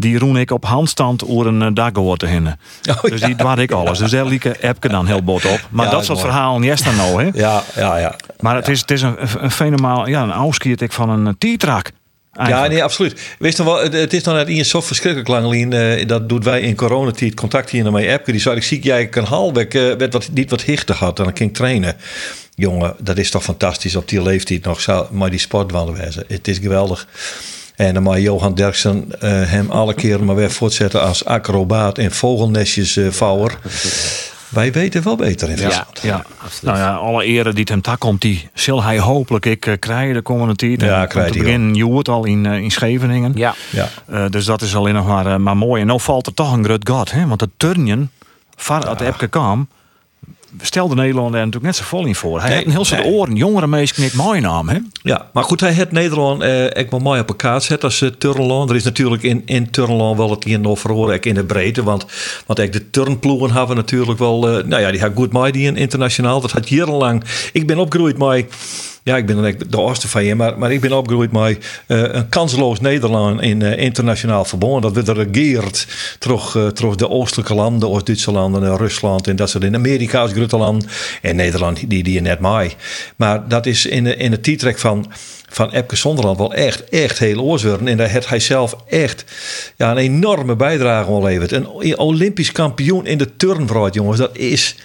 [0.00, 2.60] die roen ik op handstand oer een uh, daggoor te hinnen.
[2.90, 3.26] Oh, dus ja.
[3.26, 3.98] die dwar ik alles.
[3.98, 5.68] Dus daar lieke Epke dan heel bot op.
[5.70, 7.30] Maar Ja, dat soort verhalen is dan nou, hè?
[7.34, 8.16] Ja, ja, ja.
[8.40, 11.54] Maar het is, het is een, een fenomenaal, ja, een auskiert ik van een uh,
[11.56, 11.90] T-track.
[12.32, 13.20] Ja, nee, absoluut.
[13.38, 15.72] Weet je nog wel, het, is nog net in zo verschrikkelijk lang, Lien.
[15.72, 18.32] eh, dat doet wij in coronatijd contact hier naar mijn Epke.
[18.32, 21.24] Die zei, ik zie jij kan halbek uh, werd wat, niet wat hichter had en
[21.24, 21.96] dan ging ik trainen.
[22.54, 26.24] Jongen, dat is toch fantastisch op die leeftijd nog zo, maar die sportwanden wezen.
[26.28, 27.06] Het is geweldig.
[27.80, 32.12] En dan maar Johan Derksen uh, hem alle keren maar weer voortzetten als acrobaat en
[32.12, 33.58] vogelnestjesvouwer.
[34.48, 36.00] Wij weten wel beter in Friesland.
[36.02, 36.24] Ja,
[36.62, 39.74] nou ja, alle ere die het hem tak komt, die zal hij hopelijk ik uh,
[39.78, 40.80] krijgen de komende tijd.
[40.80, 43.32] Ja, en krijgt te hij beginnen Joert al in, in Scheveningen.
[43.34, 43.54] Ja.
[43.70, 43.88] Ja.
[44.10, 45.80] Uh, dus dat is alleen nog maar, maar mooi.
[45.80, 47.26] En nou valt er toch een groot gat, hè?
[47.26, 48.10] Want het turnjen,
[48.56, 49.68] van het Epke kwam,
[50.60, 52.40] stelde Nederland er natuurlijk net zo vol in voor.
[52.40, 53.12] Hij Nee, heeft een heel soort nee.
[53.12, 54.78] oren, jongere meesten niet mooi naam, hè?
[55.02, 58.08] Ja, maar goed, hij heeft Nederland eh echt wel mooi op elkaar gezet als uh,
[58.18, 58.70] Turnland.
[58.70, 61.82] Er is natuurlijk in, in Turnland wel het een of verhoren in de breedte.
[61.82, 62.06] Want,
[62.46, 64.58] want echt de turnploegen hebben natuurlijk wel...
[64.58, 66.40] Uh, nou ja, die had goed mooi die internationaal.
[66.40, 67.24] Dat had jarenlang...
[67.52, 68.46] Ik ben opgegroeid met...
[69.02, 72.02] Ja, ik ben dan de oosten van je, maar, maar ik ben opgegroeid met uh,
[72.02, 74.82] een kansloos Nederland in uh, internationaal verbond.
[74.82, 75.86] Dat werd regeerd
[76.18, 80.20] terug, uh, terug de oostelijke landen, Oost-Duitse landen, en Rusland en dat soort in Amerika
[80.20, 80.32] als.
[81.22, 82.74] En Nederland, die, die je net mij.
[83.16, 85.12] Maar dat is in, in het titrek van
[85.52, 87.88] van Epke Zonderland wel echt, echt heel oorzwurden.
[87.88, 89.24] En daar heeft hij zelf echt
[89.76, 91.52] ja, een enorme bijdrage al leverd.
[91.52, 94.18] Een Olympisch kampioen in de turnvrouwt, jongens.
[94.18, 94.76] Dat is,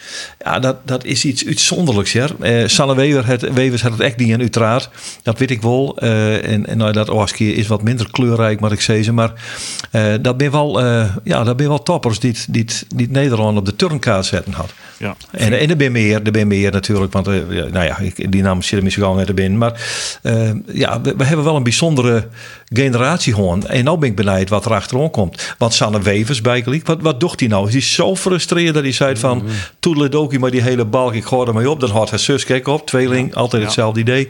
[0.44, 2.12] ja, dat, dat is iets uitzonderlijks.
[2.12, 2.28] Ja.
[2.40, 4.90] Uh, Sanne Wever het, Wevers had het echt niet in uiteraard.
[5.24, 5.98] Dat weet ik wel.
[6.04, 9.14] Uh, en, en nou, dat Oaski is wat minder kleurrijk, maar ik zei ze.
[9.14, 9.34] Maar
[9.92, 10.84] uh, dat ben wel,
[11.24, 14.74] ja, dat ben wel toppers die, die, die Nederland op de turnkaart zetten had.
[14.98, 15.16] Ja.
[15.32, 17.14] En, en er ben meer, er ben meer natuurlijk.
[17.14, 17.26] Want
[17.72, 19.58] nou ja, die naam zit er misschien al net erin.
[19.58, 19.82] Maar
[20.66, 22.28] ja, we, we, hebben wel een bijzondere
[22.74, 23.68] generatie gewoon.
[23.68, 25.56] En nou ben ik benieuwd wat er achterom komt.
[25.58, 27.68] Want Sanne Wevers bijgelijk, wat, wat doet hij nou?
[27.68, 29.38] Is hij zo frustreerd dat hij zei van...
[29.38, 29.54] Mm -hmm.
[29.86, 31.80] Toedeledokie, maar die hele balk, ik gooi er maar op.
[31.80, 33.40] Dan had haar zus, kijk op, tweeling, ja.
[33.40, 33.68] altijd ja.
[33.68, 34.30] hetzelfde idee.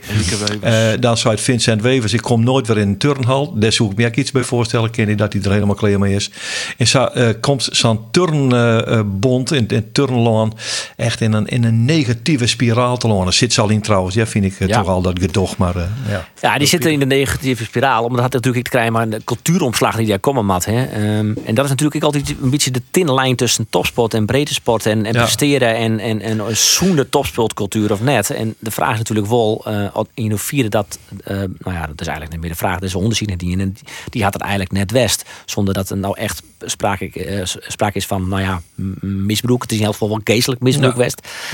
[0.63, 3.53] Uh, dan zei het Vincent Wevers, ik kom nooit weer in een turnhal.
[3.59, 4.89] Daar zoek ik me iets bij voorstellen.
[4.89, 6.31] Ken je dat hij er helemaal klaar mee is.
[6.77, 10.53] En zo uh, komt zo'n turnbond uh, in, in turnlaan
[10.95, 13.33] echt in een, in een negatieve spiraal te lonen.
[13.33, 14.77] Zit ze al in trouwens, ja, vind ik ja.
[14.77, 15.57] toch al dat gedocht.
[15.57, 15.77] Maar,
[16.09, 16.27] ja.
[16.41, 18.03] Ja, die zitten in de negatieve spiraal.
[18.03, 20.65] Omdat natuurlijk te krijgen maar een cultuuromslag die daar komen mat.
[20.65, 20.81] Hè.
[21.17, 24.53] Um, en dat is natuurlijk altijd een beetje de tinne lijn tussen topsport en breedte
[24.53, 24.85] sport.
[24.85, 25.21] En, en ja.
[25.21, 28.29] presteren en, en, en een zoende topsportcultuur of net.
[28.29, 32.31] En de vraag is natuurlijk wel, uh, innoveren dat, uh, nou ja, dat is eigenlijk
[32.31, 32.79] niet meer de vraag.
[32.79, 33.75] Dat is een die, en
[34.09, 35.25] die had het eigenlijk net west.
[35.45, 38.61] Zonder dat er nou echt sprake, uh, sprake is van, nou ja,
[39.01, 39.61] misbruik.
[39.61, 41.07] Het is in elk geval wel geestelijk misbruik ja.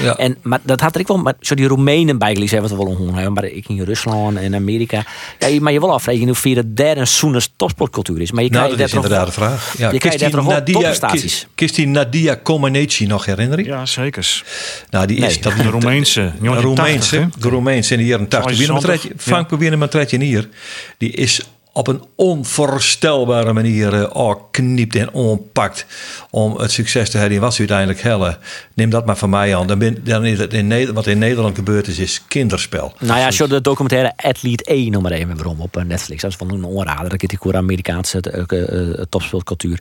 [0.04, 0.16] Ja.
[0.16, 3.30] En, maar dat had ik wel, maar zo die Roemenen zijn wat we wel ongehoord
[3.30, 5.06] maar ik in Rusland en Amerika.
[5.40, 8.32] Ja, maar je wil afvragen in hoeverre daar een zoene topsportcultuur is.
[8.32, 9.76] Maar je nou, krijgt dat is inderdaad de vraag.
[9.78, 11.48] Ja, je krijgt daar nog topprestaties.
[11.56, 13.66] Kist die Nadia Comaneci nog herinneren?
[13.66, 14.44] Ja, zeker.
[14.90, 16.32] Nou, die nee, is dat de Roemeense.
[16.42, 19.08] De Roemeense, de Roemeense in de jaren 80.
[19.18, 20.50] Frank probeerde met Tretje hier.
[20.98, 21.42] Die is
[21.74, 25.86] op een onvoorstelbare manier uh, oh, kniept en onpakt
[26.30, 27.40] om het succes te hebben.
[27.40, 28.38] Was uiteindelijk helle.
[28.74, 29.68] Neem dat maar van mij aan.
[29.68, 32.94] Dan, ben, dan is het in Nederland, wat in Nederland gebeurd is, is kinderspel.
[33.00, 36.22] Nou ja, je de documentaire Athlete E, noem maar even waarom, op Netflix.
[36.22, 37.10] Dat is van een onrader.
[37.10, 39.80] Dat is die Amerikaanse uh, uh, topsportcultuur.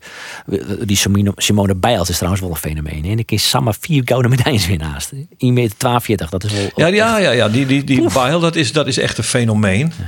[0.84, 0.96] Die
[1.36, 3.04] Simone, Biles is trouwens wel een fenomeen.
[3.04, 5.12] En ik is samen vier gouden medailles weer naast.
[5.38, 6.70] 1 meter 42, dat is wel...
[6.74, 7.48] Ja, ja, ja, ja.
[7.48, 9.92] Die, die, die Biles, dat is, dat is echt een fenomeen.
[9.98, 10.04] Ja.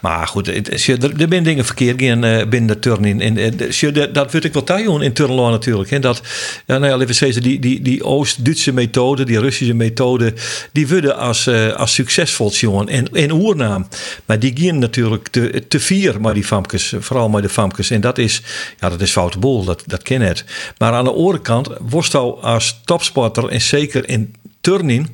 [0.00, 3.20] Maar goed, het, je, er, zijn dingen verkeerd gaan uh, binnen de turn in.
[3.20, 3.56] En, en
[3.92, 5.90] dat, dat ik wel thuis in turnlaan natuurlijk.
[5.90, 6.22] En dat,
[6.66, 10.34] ja, nou ja, die, die, die Oost-Duitse methode, die Russische methode,
[10.72, 13.88] die worden als, uh, als succesvol jongen en, en oernaam.
[14.24, 17.90] Maar die gaan natuurlijk te, te vier maar die famkes, vooral maar de famkes.
[17.90, 18.42] En dat is,
[18.80, 20.44] ja, dat is foute dat, dat ken het.
[20.78, 25.08] Maar aan de andere kant, worst als topsporter en zeker in turning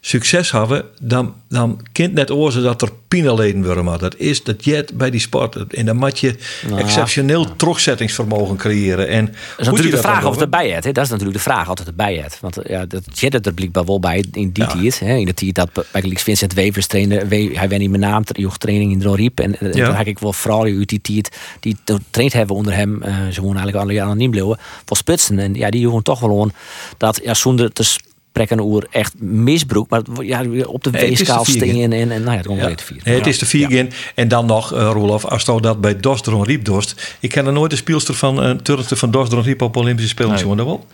[0.00, 3.84] succes hebben, dan, dan kent net oorzaak dat er pinaleden worden.
[3.84, 5.74] Maar dat is dat jet bij die sport.
[5.74, 6.36] En dan moet je
[6.68, 7.52] nou, exceptioneel ja.
[7.56, 9.08] terugzettingsvermogen creëren.
[9.08, 10.84] En dat is natuurlijk de vraag of het erbij het.
[10.84, 12.38] Dat is natuurlijk de vraag altijd erbij het.
[12.40, 14.70] Want ja, dat jet het er blijkbaar wel bij in die ja.
[14.70, 15.00] tijd.
[15.00, 17.26] In de tijd dat bij Vincent Wevers trainde.
[17.28, 18.24] Hij werd niet met naam
[18.58, 19.40] training in de Riep.
[19.40, 19.86] En, en ja.
[19.86, 21.76] dan heb ik wel vrouwen uit die tijd die
[22.10, 23.02] traind hebben onder hem.
[23.02, 24.58] Uh, ze gewoon eigenlijk niet blijven.
[24.84, 25.38] Voor spitsen.
[25.38, 26.52] En ja, die jongen toch wel gewoon
[26.96, 27.96] dat ja, zonder te
[28.32, 29.88] prekken oer echt misbruik.
[29.88, 32.66] Maar ja, op de Nee, de vier stingen en, en nou ja, het komt Ja.
[32.66, 33.00] weer te vier.
[33.04, 33.90] Nee, het is de vier in.
[34.14, 37.16] En dan nog, eh Roelof, als je dat bij Dostron Riep dorst.
[37.20, 40.10] Ik ken er nooit de speelster van een uh, Turkse van Dostron Riep op Olympische
[40.10, 40.34] Spelen.
[40.34, 40.56] Nee.
[40.56, 40.86] Dat wel?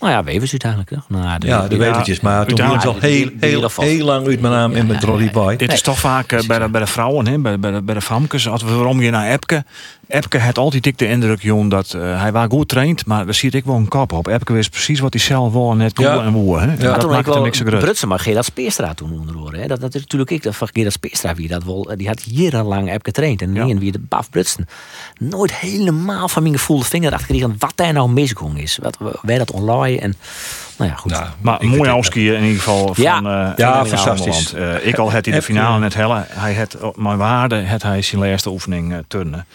[0.00, 0.90] Nou ja, Wevers uiteindelijk.
[0.90, 0.96] hè?
[1.08, 2.20] Nou, de, Ja, de wevertjes.
[2.20, 5.56] Maar toen was al heel, heel, heel lang uit mijn naam en met Roddy Boy.
[5.56, 7.94] Dit is toch vaak eh, bij, de, bij de vrouwen, hè, bij, bij, de, bij
[7.94, 8.48] de famkes.
[8.48, 9.64] Als we waarom je naar Epke.
[10.08, 13.34] Epke had altijd dik de indruk, Jon, dat eh, hij was goed traind, maar daar
[13.34, 14.26] zie ik wel een kop op.
[14.26, 16.22] Epke wist precies wat hij zelf wil en net toe Ja.
[16.22, 16.58] en woe.
[16.60, 16.66] Hè.
[16.66, 17.80] Maar dat toen ik maakt er wel niks zo groot.
[17.80, 19.54] Brutsen, maar Gerard Speerstra toen onderhoor.
[19.54, 19.66] Hè.
[19.66, 21.90] Dat, dat is natuurlijk ik, dat van Gerard Speerstra wie dat wel.
[21.96, 23.42] Die had jarenlang heb getraind.
[23.42, 23.64] En Ja.
[23.64, 23.74] ja.
[23.78, 24.66] wie de Baf Brutsen.
[25.18, 28.78] Nooit helemaal van mijn gevoelde vinger achter gekregen wat daar nou misgong is.
[28.82, 30.14] Wat, wij dat online en
[30.78, 31.10] nou ja, goed.
[31.12, 33.16] Nou, Maar mooi afskiën in ieder geval van Ja.
[33.16, 34.52] eh, Ja, van fantastisch.
[34.54, 34.80] Engeland.
[34.82, 36.24] Eh, ik al had hij de finale net helle.
[36.28, 39.46] Hij had op mijn waarde had hij zijn laatste oefening eh, turnen.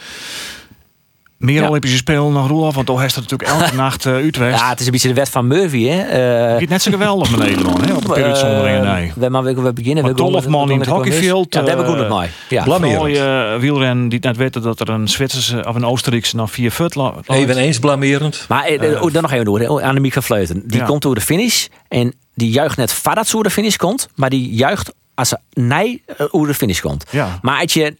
[1.41, 1.67] Meer Ja.
[1.69, 4.59] Olympische Spelen nog Roelof, want toch is het natuurlijk elke nacht uh, Utrecht.
[4.59, 5.87] Ja, het is een beetje de wet van Murphy.
[5.87, 6.01] Hè.
[6.01, 9.11] Eh, Het gaat net zo geweldig met Nederland, hè, op de eh, Nee.
[9.15, 10.03] we, maar we, we beginnen.
[10.03, 12.01] Maar we gaan- 12 man we in het de hockeyveld, Ja, daar hebben we goed
[12.01, 12.29] eh, het mooi.
[12.49, 12.63] Ja.
[12.63, 12.99] Blameerend.
[12.99, 16.95] Mooie wielren die net weten dat er een Zwitserse of een Oostenrijkse nog vier fut
[16.95, 17.29] la- loopt.
[17.29, 18.45] Eveneens blamerend.
[18.49, 19.81] Maar eh, oh, dan nog even door.
[19.81, 20.63] Annemiek van Vleuten.
[20.65, 20.85] Die Ja.
[20.85, 21.67] komt door de finish.
[21.87, 24.09] En die juicht net voordat ze door de finish komt.
[24.15, 27.05] Maar die juicht als ze nee eh, door de finish komt.
[27.09, 27.39] Ja.
[27.41, 27.95] Maar als je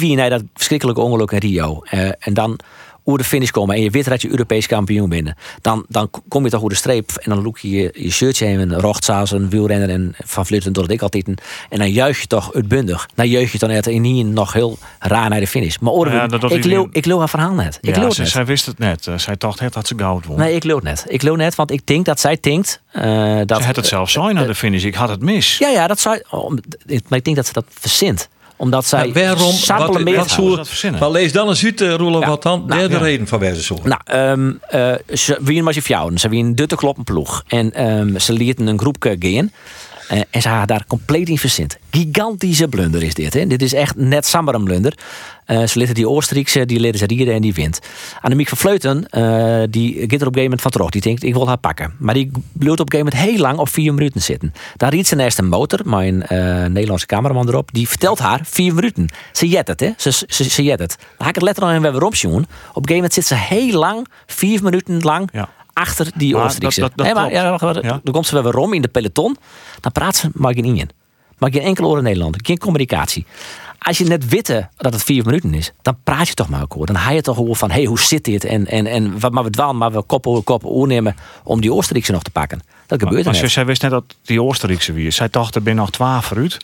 [0.00, 1.82] 4-4 na dat verschrikkelijke ongeluk in Rio.
[1.84, 2.58] eh, en dan
[3.04, 3.74] over de finish komen.
[3.76, 5.30] En je weet dat je Europees kampioen bent.
[5.60, 7.10] Dan, dan kom je toch over de streep.
[7.16, 8.60] En dan look je je, je shirtje heen.
[8.60, 9.88] En Rochtzaals, een wielrenner.
[9.90, 11.26] En Van Vleuten door het ik altijd.
[11.26, 13.08] En dan juich je toch uitbundig.
[13.14, 15.76] Dan juich je dan net in hier nog heel raar naar de finish.
[15.78, 16.96] Maar oren, Ja, dat ik, leeuw, niet.
[16.96, 17.78] ik leeuw haar verhaal net.
[17.80, 18.32] Ik Ja, leeuw het zij, net.
[18.32, 19.06] zij wist het net.
[19.06, 20.38] Eh, zij dacht het dat ze goud won.
[20.38, 21.04] Nee, ik loop net.
[21.08, 23.58] Ik loop net, want ik denk dat zij denkt eh, dat.
[23.60, 24.84] ze had het zelf zijn naar de finish.
[24.84, 25.58] Ik had het mis.
[25.58, 26.22] Ja, ja, dat zou.
[26.30, 26.58] om-
[27.08, 28.28] Maar ik denk dat ze dat verzint.
[28.62, 29.10] Omdat zij.
[29.14, 29.54] Maar waarom?
[29.66, 31.00] Wat, meer wat dat verzinnen?
[31.00, 32.28] maar lees dan eens uit, uh, Roelof, Ja.
[32.28, 32.64] wat dan?
[32.66, 33.00] Nou, Derde ja.
[33.02, 33.78] reden van wijze zo.
[33.82, 36.18] Nou, ehm eh, ze wie was je fjouwen.
[36.18, 37.44] Ze wie een dutte kloppen ploeg.
[37.46, 39.52] En ehm, ze lieten een groep gaan.
[40.12, 41.78] Eh, en ze hadden daar compleet in verzint.
[41.90, 43.34] Gigantische blunder is dit.
[43.34, 43.46] Hè?
[43.46, 44.98] Dit is echt net sammer een blunder.
[45.44, 47.80] Eh, ze lieten die Oostenrijkse, die leren ze rieden en die wint.
[48.20, 50.90] Annemiek van Vleuten, eh, die gaat er op een gegeven moment van terug.
[50.90, 51.94] Die denkt, ik wil haar pakken.
[51.98, 54.52] Maar die bleef op een gegeven moment heel lang op vier minuten zitten.
[54.76, 57.72] Daar riet ze naast een motor, eh, Nederlandse cameraman erop.
[57.72, 59.08] Die vertelt haar vier minuten.
[59.32, 59.90] Ze jet het, hè.
[59.96, 60.96] Ze, ze, ze jet het.
[60.98, 62.04] Dan ga ik het letterlijk en weer.
[62.04, 65.28] Op een gegeven moment zit ze heel lang, vier minuten lang...
[65.32, 65.48] Ja.
[65.72, 66.90] Achter die Maar Oostenrijkse.
[66.94, 67.58] Nee, maar, ja.
[68.02, 69.36] Dan komt ze weer om in de peloton.
[69.80, 70.90] Dan praat ze maar geen in.
[71.38, 72.36] Maar geen enkel oor in Nederland.
[72.42, 73.26] Geen communicatie.
[73.78, 76.72] Als je net witte dat het vier minuten is, dan praat je toch maar ook
[76.72, 76.86] hoor.
[76.86, 78.44] Dan haal je toch gewoon van, hé, hey, hoe zit dit?
[78.44, 82.12] En, en, en wat maar we dwalen, maar we koppen koppen oornemen om die Oostenrijkse
[82.12, 82.60] nog te pakken.
[82.86, 85.16] Dat gebeurt er Maar zij, wist net dat die Oostenrijkse wie is.
[85.16, 86.56] Zij dacht er binnen nog twaalf vooruit.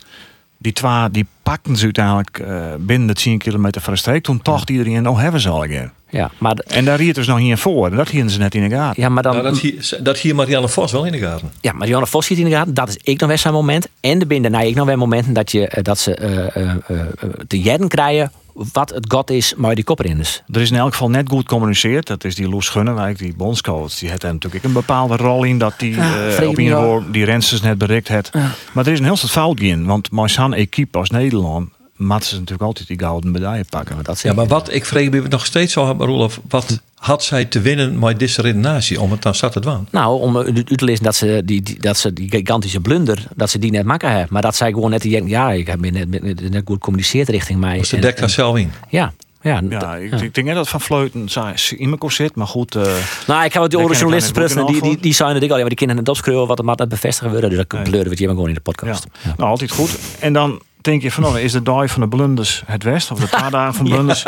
[0.58, 4.22] Die twee die pakten ze uiteindelijk eh, binnen de 10 kilometer van de streek.
[4.22, 5.92] Toen dacht iedereen, oh hebben ze al een keer.
[6.10, 7.90] Ja, maar, En daar riet dus nog hier voor.
[7.90, 9.02] En dat hielden ze net in de gaten.
[9.02, 9.32] ja, maar dan...
[9.32, 11.52] Nou, dat, hier, dat hier Marianne Vos wel in de gaten.
[11.60, 12.74] Ja, maar Johanna Vos zit in de gaten.
[12.74, 13.88] Dat is ik nog weer zo'n moment.
[14.00, 16.70] En er binnen daarna ik nog weer momenten dat, je, eh, dat ze eh, eh,
[16.86, 17.00] eh,
[17.46, 18.32] te jedden krijgen
[18.72, 20.42] wat het god is, maar die kopperinders.
[20.52, 22.06] Er is in elk geval net goed gecommuniceerd.
[22.06, 23.94] Dat is die Loes Gunnewijk, die bondscoach.
[23.94, 27.02] Die heeft daar natuurlijk een bepaalde rol in dat die Ja, eh, op wel.
[27.12, 28.30] die rensters net bereikt heeft.
[28.72, 29.84] Maar er is een heel stuk fout in.
[29.86, 33.94] Want mijn zo'n equipe als Nederland, maat ze natuurlijk altijd die gouden medaille pakken.
[33.94, 37.44] Maar dat Ja, maar wat ik vreeg me nog steeds zo, Roelof, wat had zij
[37.44, 39.88] te winnen met deze redenatie om het dan zat te doen?
[39.90, 43.26] Nou, om u u te lezen dat ze die, die, dat ze die gigantische blunder,
[43.36, 44.28] dat ze die net maken hebben.
[44.30, 47.60] Maar dat zij gewoon net, die- ja, ik heb net, net, net goed gecommuniceerd richting
[47.60, 47.78] mij.
[47.78, 48.72] Dus ze dekt haar zelf in.
[48.88, 49.62] Ja, ja.
[49.68, 52.74] Ja, ik, ik denk net dat Van Vleuten zei, in mijn zit, maar goed.
[52.74, 52.82] eh,
[53.26, 55.68] Nou, ik heb wat die Daar journalisten die, die, die zeiden ik al, ja, maar
[55.68, 57.48] die kinderen net opschreeuwen wat het maar net bevestigen worden.
[57.50, 57.82] Dus dat Nee.
[57.82, 58.70] bleuren we het hier maar gewoon in de ja.
[58.72, 59.06] podcast.
[59.24, 59.34] Ja.
[59.36, 59.98] Nou, altijd goed.
[60.18, 63.10] En dan denk je van, nou, is de dag van de blunders het west?
[63.10, 64.22] Of de dagen van blunders?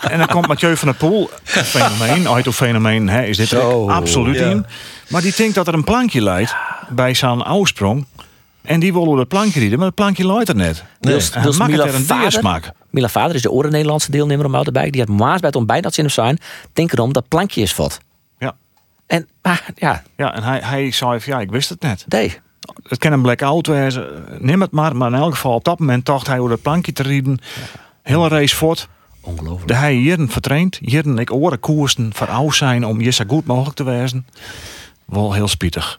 [0.00, 3.48] En dan komt Mathieu van der Poel, een fenomeen, uit of fenomeen, hè, is dit
[3.48, 3.88] Zo.
[3.90, 4.50] absoluut Ja.
[4.50, 4.66] in.
[5.08, 6.54] Maar die denkt dat er een plankje leidt
[6.88, 8.06] bij zijn oorsprong.
[8.62, 10.84] En die wil op dat plankje rieden, maar het plankje leidt er net.
[11.00, 12.70] Dus, En dus maakt het Mila er een Vader, deersmaak.
[12.90, 14.90] Mila Vader is de oren Nederlandse deelnemer om erbij.
[14.90, 16.38] Die had maas bij het ontbijt dat ze in hem zijn.
[16.72, 17.98] Denk erom dat plankje is vat.
[18.38, 18.54] Ja.
[19.06, 22.04] En, maar ja, Ja, en hij, hij zei van, ja, ik wist het net.
[22.08, 22.40] nee.
[22.88, 24.96] Het kan een blackout wezen, neem het maar.
[24.96, 27.38] Maar in elk geval, op dat moment dacht hij hoe dat plankje te rieden.
[28.02, 28.88] Hele race voort.
[29.20, 29.68] Ongelooflijk.
[29.68, 30.78] De hij hier vertraind.
[30.82, 34.26] Hier ik oren koersen voor oud zijn om je zo goed mogelijk te wezen.
[35.04, 35.98] Wel heel spietig.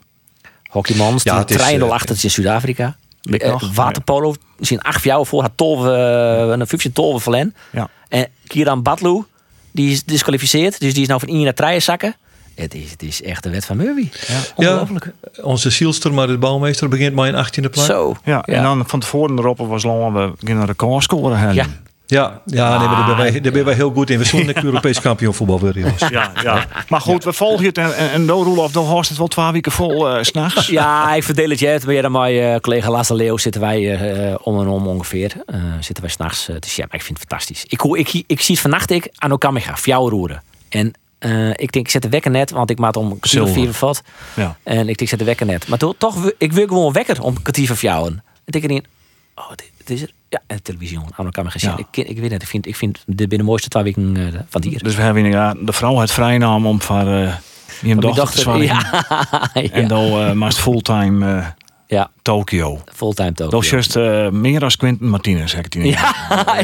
[0.62, 2.96] Hockeymans, Ja, die treinen eh, achter in Zuid-Afrika.
[3.22, 7.54] Eh, waterpolo, misschien acht jaar voor had tolve, eh, een 15 tolve verlen.
[7.72, 7.88] Ja.
[8.08, 9.24] En Kieran Batlu,
[9.70, 10.80] die is disqualificeerd.
[10.80, 12.16] Dus die is nou van 1 naar treien zakken.
[12.56, 14.08] Het is, het is echt de wet van Murphy.
[14.26, 15.12] Ja, Ongelooflijk.
[15.42, 17.84] onze zielster, maar de bouwmeester, begint maar in 18e plaats.
[17.86, 18.16] Zo.
[18.24, 21.54] Ja, en dan van tevoren erop was lang we gingen een record scoren.
[21.54, 21.66] Ja.
[22.08, 24.18] Ja, ja nee, maar daar ben, wij, daar ben wij heel goed in.
[24.18, 26.08] We zullen een Europees kampioen voetbal worden, jongens.
[26.08, 26.66] Ja, ja.
[26.88, 27.78] Maar goed, we volgen het.
[27.78, 30.66] En, en, en of dan Horst het wel twee weken vol eh, s s'nachts.
[30.66, 31.86] Ja, ik verdeel het.
[31.86, 35.32] Maar dan mijn eh, collega Lasse Leeuw zitten wij eh, om en om ongeveer.
[35.46, 37.64] Eh, zitten wij s'nachts uh, te ja, maar ik vind het fantastisch.
[37.68, 40.42] Ik, hoor- ik, ik zie het vannacht ik aan Okamiga, fjouwen roeren.
[40.68, 43.42] En Eh, ik denk, ik zet de wekker net, want ik maak om een kwartier
[43.42, 44.02] of vier vat.
[44.34, 44.56] Ja.
[44.62, 45.68] En ik denk, ik zet de wekker net.
[45.68, 48.08] Maar toch, ik wil gewoon wekker om kwartier van jou.
[48.08, 48.86] En denk ik niet,
[49.34, 50.10] oh, dit, dit is er.
[50.28, 51.70] Ja, en de televisie, aan elkaar gezien.
[51.70, 51.86] Ja.
[51.90, 54.22] Ik, ik weet het, ik vind, ik vind dit binnen de mooiste twee weken eh,
[54.22, 54.82] van het hier.
[54.82, 57.34] Dus we hebben inderdaad de vrouw het vrijnaam om van eh
[57.82, 58.64] je die dochter te zwaaien.
[59.14, 61.46] ja, En dan eh maar fulltime eh
[61.86, 62.80] ja, Tokio.
[62.94, 63.50] fulltime toch.
[63.50, 65.92] Dat is juist eh, meer als Quentin Martinez, zeg ik die niet.
[65.94, 66.14] Ja,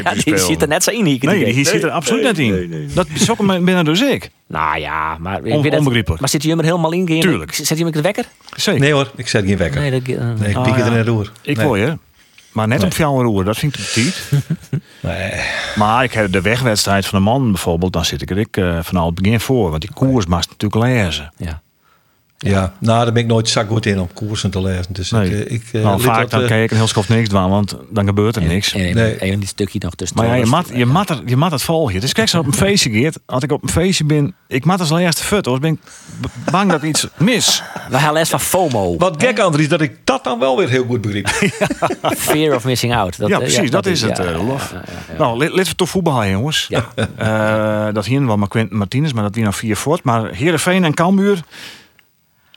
[0.03, 1.05] ja, die zit er net zo in.
[1.05, 2.89] hier, Nee, die die zit er absoluut net in.
[2.93, 4.29] Dat is ook een- binnen dus ik.
[4.47, 6.19] Nou ja, maar ik On- onbegrijpelijk.
[6.21, 7.05] Maar zit je er helemaal in?
[7.05, 7.53] Tuurlijk.
[7.53, 8.25] Zet je hem de wekker?
[8.55, 8.81] Zeker.
[8.81, 9.81] Nee hoor, ik zet geen wekker.
[9.81, 10.89] Nee, Nee, dat, ik Ah, piek er ja.
[10.89, 11.31] net door.
[11.41, 11.65] Ik nee.
[11.65, 11.97] hoor je.
[12.51, 14.21] Maar net op jouw roer, dat vind ik te tiet.
[15.01, 15.31] Nee.
[15.75, 18.79] Maar ik heb de wegwedstrijd van de man bijvoorbeeld, dan zit ik er ik, eh,
[18.81, 19.69] vanaf het begin voor.
[19.69, 21.33] Want die koers mag natuurlijk lezen.
[21.37, 21.61] ja.
[22.43, 24.93] Ja, nou, daar ben ik nooit zak goed in om koersen te lezen.
[24.93, 25.25] Dus Nee.
[25.39, 27.49] ik, eh, ik eh, nou, vaak dan eh, kijk ik een heel schof niks doen,
[27.49, 28.73] want dan gebeurt er niks.
[28.73, 29.15] En, en, Nee.
[29.15, 30.17] en die stukje nog tussen.
[30.17, 32.01] Maar ja, je mat, je, mat er, je mat het volgen.
[32.01, 34.65] Dus kijk, als ik op een feestje geet, als ik op een feestje ben, ik
[34.65, 35.59] mat als laatste fut, hoor.
[35.59, 35.79] ben ik
[36.51, 37.63] bang dat iets mis.
[37.89, 38.97] We gaan les van FOMO.
[38.97, 41.27] Wat gek, Andries, dat ik dat dan wel weer heel goed begreep.
[42.17, 43.17] Fear of missing out.
[43.17, 44.71] Dat, ja, precies, dat, is het, ja, eh, lof.
[44.71, 45.17] ja, ja, ja.
[45.17, 46.67] Nou, laten we toch voetballen, jongens.
[46.69, 46.85] Ja.
[47.17, 50.03] Eh, dat hier wel maar Quentin Martinez, maar dat wie nog vier voort.
[50.03, 51.43] Maar Heerenveen en Cambuur.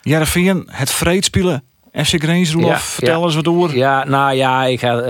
[0.07, 1.65] Heerenveen, het vreedspelen.
[2.05, 3.25] FC Roelof, Ja, vertel ja.
[3.25, 3.77] eens wat door.
[3.77, 5.05] Ja, nou ja, ik ga eh,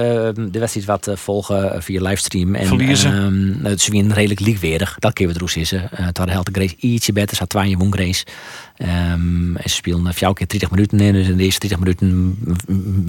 [0.50, 2.54] de wedstrijd wat eh, volgen via livestream.
[2.54, 3.12] En, Verliezen.
[3.12, 4.96] ehm, het is weer redelijk leaguewerig.
[4.98, 5.72] Dat keer we het roes is.
[5.72, 5.80] eh.
[5.90, 7.36] het hadden Helte Grace ietsje beter.
[7.36, 8.24] Ze had in Grace.
[8.76, 11.12] Ehm, en ze speelden vier keer 30 minuten in.
[11.12, 12.38] Dus in de eerste 30 minuten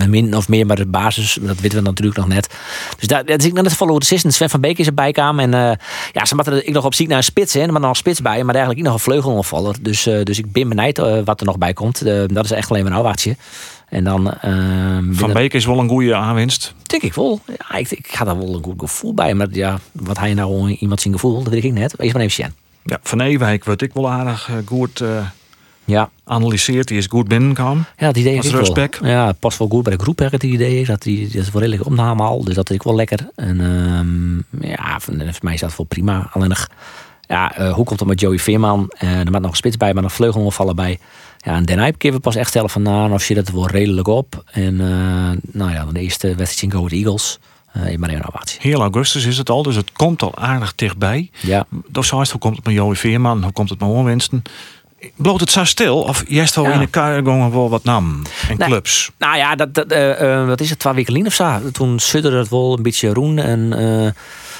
[0.09, 2.53] min of meer, maar de basis, dat weten we natuurlijk nog net.
[2.97, 4.01] Dus daar, dat is ik net verloren.
[4.01, 5.53] Assistent Sven van Beek is erbij kwamen.
[5.53, 5.75] En eh,
[6.11, 7.53] ja, ze hadden ik nog op ziek naar een spits.
[7.53, 8.43] Hè, maar nog een spits bij.
[8.43, 9.75] Maar eigenlijk nog een vleugelonvaller.
[9.81, 12.05] Dus, dus ik ben benijd wat er nog bij komt.
[12.33, 13.37] Dat is echt alleen maar een.
[13.89, 14.34] En dan...
[14.34, 16.73] ehm, Van Beek is wel een goede aanwinst.
[16.84, 17.39] Denk ik wel.
[17.45, 19.34] Ja, ik, ik ga daar wel een goed gevoel bij.
[19.34, 21.93] Maar ja, wat hij nou in iemand zijn gevoel, dat weet ik net.
[21.97, 22.54] Wees maar even zien.
[22.84, 25.26] Ja, van Ewijk wordt ik wel aardig eh, goed eh
[25.86, 26.88] Ja, analyseerd.
[26.88, 27.86] Die is goed binnenkwam.
[27.97, 28.52] ja dat idee wel.
[28.52, 29.00] rechtsback.
[29.02, 30.86] Ja, het past wel goed bij de groep, ik het idee.
[30.86, 32.43] Dat, die, dat is wel redelijk opname al.
[32.43, 33.30] Dus dat is ik wel lekker.
[33.36, 36.30] En ehm, ja, voor, voor mij is dat wel prima.
[36.34, 36.67] Alleen nog,
[37.28, 38.91] ja, eh, hoe komt het met Joey Veerman?
[38.97, 41.00] Eh er maakt nog een spits bij, maar nog vleugelonvallen bij.
[41.38, 43.67] Ja, en Den Uyp keer we pas echt stellen van, nou, of je dat wel
[43.67, 44.43] redelijk op.
[44.52, 47.39] En eh, nou ja, dan de eerste wedstrijd in Go Eagles.
[47.73, 48.60] Eh maar even een ovatie.
[48.62, 51.30] Heel augustus is het al, dus het komt al aardig dichtbij.
[51.39, 53.43] Ja, zoals hoe komt het met Joey Veerman?
[53.43, 54.41] Hoe komt het met Onwinsten?
[55.15, 56.02] Bloot het zo stil?
[56.02, 56.71] Of juist wel Ja.
[56.71, 58.21] in de gaan wel wat nam?
[58.50, 58.67] En Nee.
[58.67, 59.12] clubs?
[59.17, 61.71] Nou ja, dat, dat, eh, eh, wat is het, twee weken of zo?
[61.71, 63.39] Toen sudderde het wel een beetje roen.
[63.39, 64.12] En eh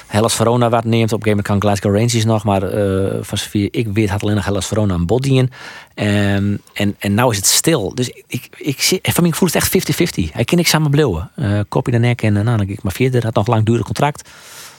[0.08, 1.12] Hellas Verona wat neemt.
[1.12, 2.44] Op een gegeven moment kan Glasgow Rangers nog.
[2.44, 5.50] Maar eh van zover ik weet had alleen nog Hellas Verona een body in.
[5.94, 7.94] Ehm, en, en nou is het stil.
[7.94, 10.32] Dus ik, ik, ik, zie- van voelt het echt 50-50.
[10.32, 11.30] Hij kan niks samen bleven.
[11.68, 13.24] Kopje de nek en eh, nou, dan ik maar verder.
[13.24, 14.22] Had nog een langdurig contract.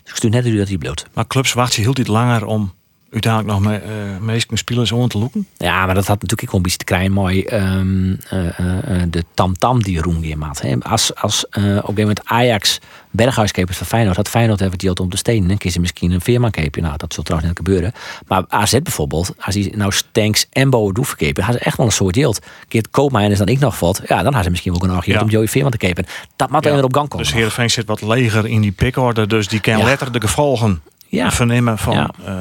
[0.04, 1.08] Dus ik stuur net dat hij bloot.
[1.14, 2.74] Maar clubs wachten heel dit langer om
[3.12, 5.48] uiteindelijk nog met uh, meeste spelers om te loeken.
[5.58, 7.12] Ja, maar dat had natuurlijk ook een beetje te krijgen.
[7.12, 10.64] Mooi ehm, eh, eh, de tam-tam die Roen weer maakt.
[10.82, 12.80] Als, als eh, op een gegeven moment Ajax
[13.12, 15.48] Berghuiskepers van Feyenoord had Feyenoord even die om te stenen.
[15.48, 16.82] Dan kies je misschien een Veerman keepje.
[16.82, 17.94] Nou, dat zal trouwens niet gebeuren.
[18.28, 21.92] Maar AZ bijvoorbeeld, als hij nou Stanks en Boadu verkepen, had ze echt wel een
[21.92, 22.40] soort deelt.
[22.68, 24.02] Keert Koopmijn is dan ik nog valt.
[24.06, 25.26] Ja, dan hadden ze misschien wel een argument Ja.
[25.26, 26.06] om Joey Veerman te kepen.
[26.36, 27.26] Dat moet Ja, even op gang komen.
[27.26, 29.28] Dus Heerenveen zit wat leger in die pickorde.
[29.28, 29.84] Dus die kan Ja.
[29.84, 31.32] letterlijk de gevolgen Ja.
[31.32, 32.12] vernemen van Ja.
[32.26, 32.34] eh,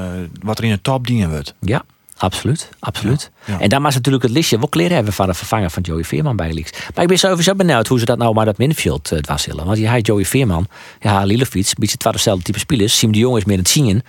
[0.42, 1.54] wat er in de top dienen wordt.
[1.60, 1.84] Ja,
[2.16, 2.68] absoluut.
[2.78, 3.30] absoluut.
[3.44, 3.60] Ja, ja.
[3.60, 6.04] En daar maar ze natuurlijk het listje wel kleren hebben van de vervanger van Joey
[6.04, 6.70] Veerman bij Leaks.
[6.94, 9.64] Maar ik ben sowieso benieuwd hoe ze dat nou maar dat middenveld uh, dwarsillen.
[9.66, 10.66] Want je had Joey Veerman,
[11.00, 12.98] ja, Lilovic, een beetje twee dezelfde type spelers.
[12.98, 14.02] Siem de Jong is meer het zien.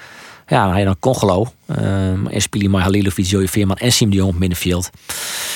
[0.47, 1.51] Ja, je dan Congolo.
[1.69, 4.89] Um, en speel je maar Halilovic, Joey Veerman en Siem de Jong op middenveld.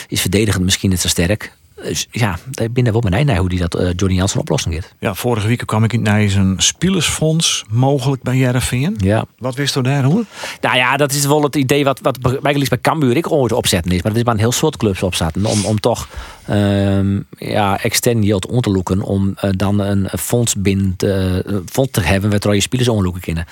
[0.07, 1.53] Is verdedigend misschien niet zo sterk.
[1.75, 4.73] Dus ja, ik ben er wel benieuwd naar hoe die dat uh, Johnny Jansen oplossing
[4.73, 4.95] heeft.
[4.99, 8.95] Ja, vorige week kwam ik naar een spielersfonds mogelijk bij Jereveen.
[8.97, 9.25] Ja.
[9.37, 10.25] Wat wist u daar hoor?
[10.61, 13.91] Nou ja, dat is wel het idee wat, wat eigenlijk bij Cambuur ik ooit opzetten
[13.91, 14.01] is.
[14.01, 15.45] Maar dat is maar een heel soort clubs opzetten.
[15.45, 16.07] Om, om toch
[16.49, 19.01] um, ja, extern om te loeken.
[19.01, 23.21] Om uh, dan een fonds binnen te, uh, fonds te hebben waar je spelers onloeken
[23.21, 23.45] kunnen.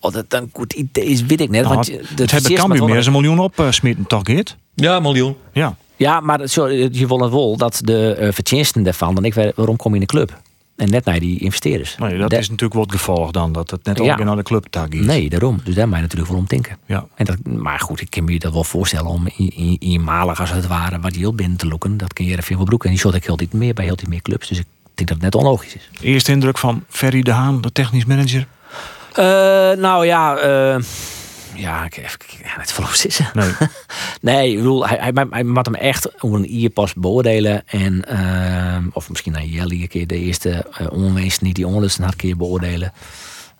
[0.00, 1.62] Of dat een goed idee is, weet ik net.
[1.62, 4.56] Nou, want het het hebben Cambuur meer dan een miljoen opsmeten, toch Geert?
[4.74, 5.36] Ja, een miljoen.
[5.52, 5.76] Ja.
[5.98, 9.14] Ja, maar zo, je wil het wel dat de uh, verdiensten daarvan.
[9.14, 10.40] Dan ik weet, waarom kom je in de club?
[10.76, 11.96] En net naar die investeerders.
[11.98, 13.52] Nee, dat is natuurlijk het gevolg dan.
[13.52, 14.12] Dat het net Ja.
[14.12, 15.06] ook naar de club tag is.
[15.06, 15.60] Nee, daarom.
[15.64, 16.76] Dus daar moet je natuurlijk wel om denken.
[16.86, 17.06] Ja.
[17.14, 20.40] En dat, maar goed, ik kan me dat wel voorstellen om in, in, in Malig
[20.40, 21.96] als het ware wat heel binnen te loeken.
[21.96, 22.84] Dat kun je er veel broek.
[22.84, 24.48] En die shot ik heel dit meer bij heel dit meer clubs.
[24.48, 25.88] Dus ik denk dat het net onlogisch is.
[26.00, 28.46] Eerste indruk van Ferry de Haan, de technisch manager.
[29.12, 29.24] Eh,
[29.82, 30.76] nou ja, eh,
[31.58, 31.96] ja, ik
[32.42, 33.26] ja, het verloop zitten.
[33.32, 33.50] Nee.
[34.20, 37.62] nee, ik bedoel, hij, hij, hij moet hem echt op een ierpas beoordelen.
[37.66, 42.04] En, eh, of misschien naar Jelly een keer de eerste uh, onwees niet die onlusten
[42.04, 42.92] had keer beoordelen.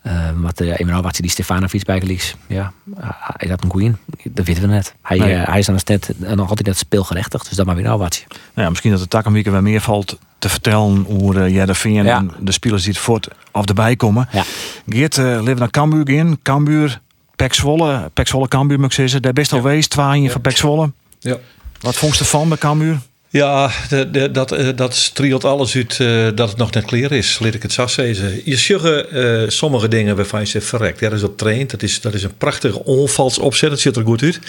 [0.01, 3.91] Eh maar de evaluatie die Stefanovic bijgelieks, ja, hij is dat een goeie.
[4.23, 4.95] Dat weten we net.
[5.01, 5.33] Hij, Nee.
[5.33, 8.23] eh, hij is dan net nog altijd net speelgerechtigd, dus dat maar weer een wat.
[8.29, 12.17] Nou ja, misschien dat de takkenweek weer meer valt te vertellen hoe uh, Jereveen Ja.
[12.17, 14.27] en de spelers die het voort of erbij komen.
[14.31, 14.43] Ja.
[14.89, 16.39] Geert uh, leven naar Cambuur in.
[16.43, 17.01] Cambuur,
[17.39, 18.09] Pek Zwolle.
[18.13, 19.21] Pek Zwolle, Cambuur moet ik zeggen.
[19.21, 20.91] Daar best al wees, twee van Pek Zwolle.
[21.19, 21.37] Ja.
[21.79, 22.99] Wat vond je ervan bij Cambuur?
[23.31, 27.11] Ja, de, de, dat, eh, dat strielt alles uit eh, dat het nog net clear
[27.11, 28.41] is, laat ik het zo zeggen.
[28.45, 31.71] Je zegt eh, sommige dingen waarvan je zegt, verrekt, daar is op traint.
[31.71, 34.39] Dat is, dat is een prachtige onvalsopzet, het ziet er goed uit.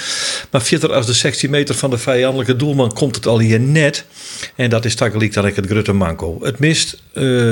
[0.50, 4.04] Maar verder als de 16 meter van de vijandelijke doelman komt het al hier net.
[4.56, 6.38] En dat is takelijk dan ik het grote manco.
[6.42, 7.02] Het mist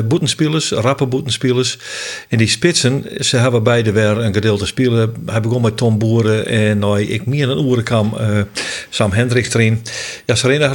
[0.05, 1.79] boetenspelers, rappe boetenspelers.
[2.29, 5.15] En die spitsen, ze hebben beide weer een gedeelte spelen.
[5.27, 8.41] Hij begon met Tom Boeren en nou, ik meer een oeren kwam eh,
[8.91, 9.83] Sam Hendricks erin.
[10.27, 10.69] Ja, Serena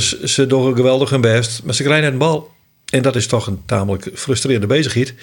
[0.00, 2.52] Ze doen geweldig hun best, maar ze krijgen een bal.
[2.90, 5.14] En dat is toch een tamelijk frustrerende bezigheid.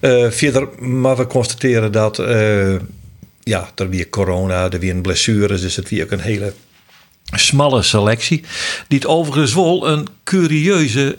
[0.00, 2.74] Eh, verder, maar we constateren dat eh,
[3.42, 6.52] ja, er weer corona, er weer blessures, dus het weer ook een hele
[7.36, 8.44] smalle selectie.
[8.88, 11.16] Die het overigens wel een curieuze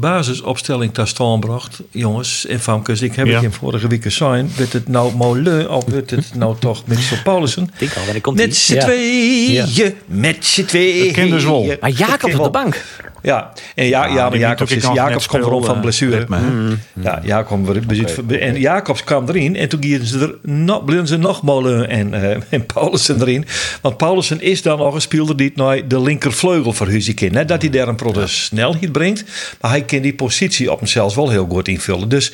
[0.00, 1.80] basisopstelling ter stand bracht.
[1.90, 3.34] Jongens en famkes, ik heb Ja.
[3.34, 4.50] het in vorige week gezien.
[4.56, 7.62] Werd het nou Molen of werd het nou toch Mitchell Paulussen?
[7.62, 8.84] Ik denk al, wanneer komt Met z'n Ja.
[8.84, 11.30] tweeën, met z'n tweeën.
[11.30, 11.76] Dus wel.
[11.80, 12.84] Maar Jacob op de bank.
[13.22, 16.16] Ja, en ja, ja, maar Jacobs, is, Jacobs komt erom van blessure.
[16.16, 16.74] ritme, hè?
[17.02, 21.16] Ja, Jacob bezit, en Jacobs kwam erin en toen gingen ze er nog, bleven ze
[21.16, 23.46] nog Molen en, eh en Paulussen erin.
[23.80, 27.30] Want Paulussen is dan nog een speler die het naar de linkervleugel verhuizen kan.
[27.32, 29.24] Net dat hij daar een protte snelheid brengt,
[29.60, 32.08] maar hij kan die positie op zichzelf wel heel goed invullen.
[32.08, 32.32] Dus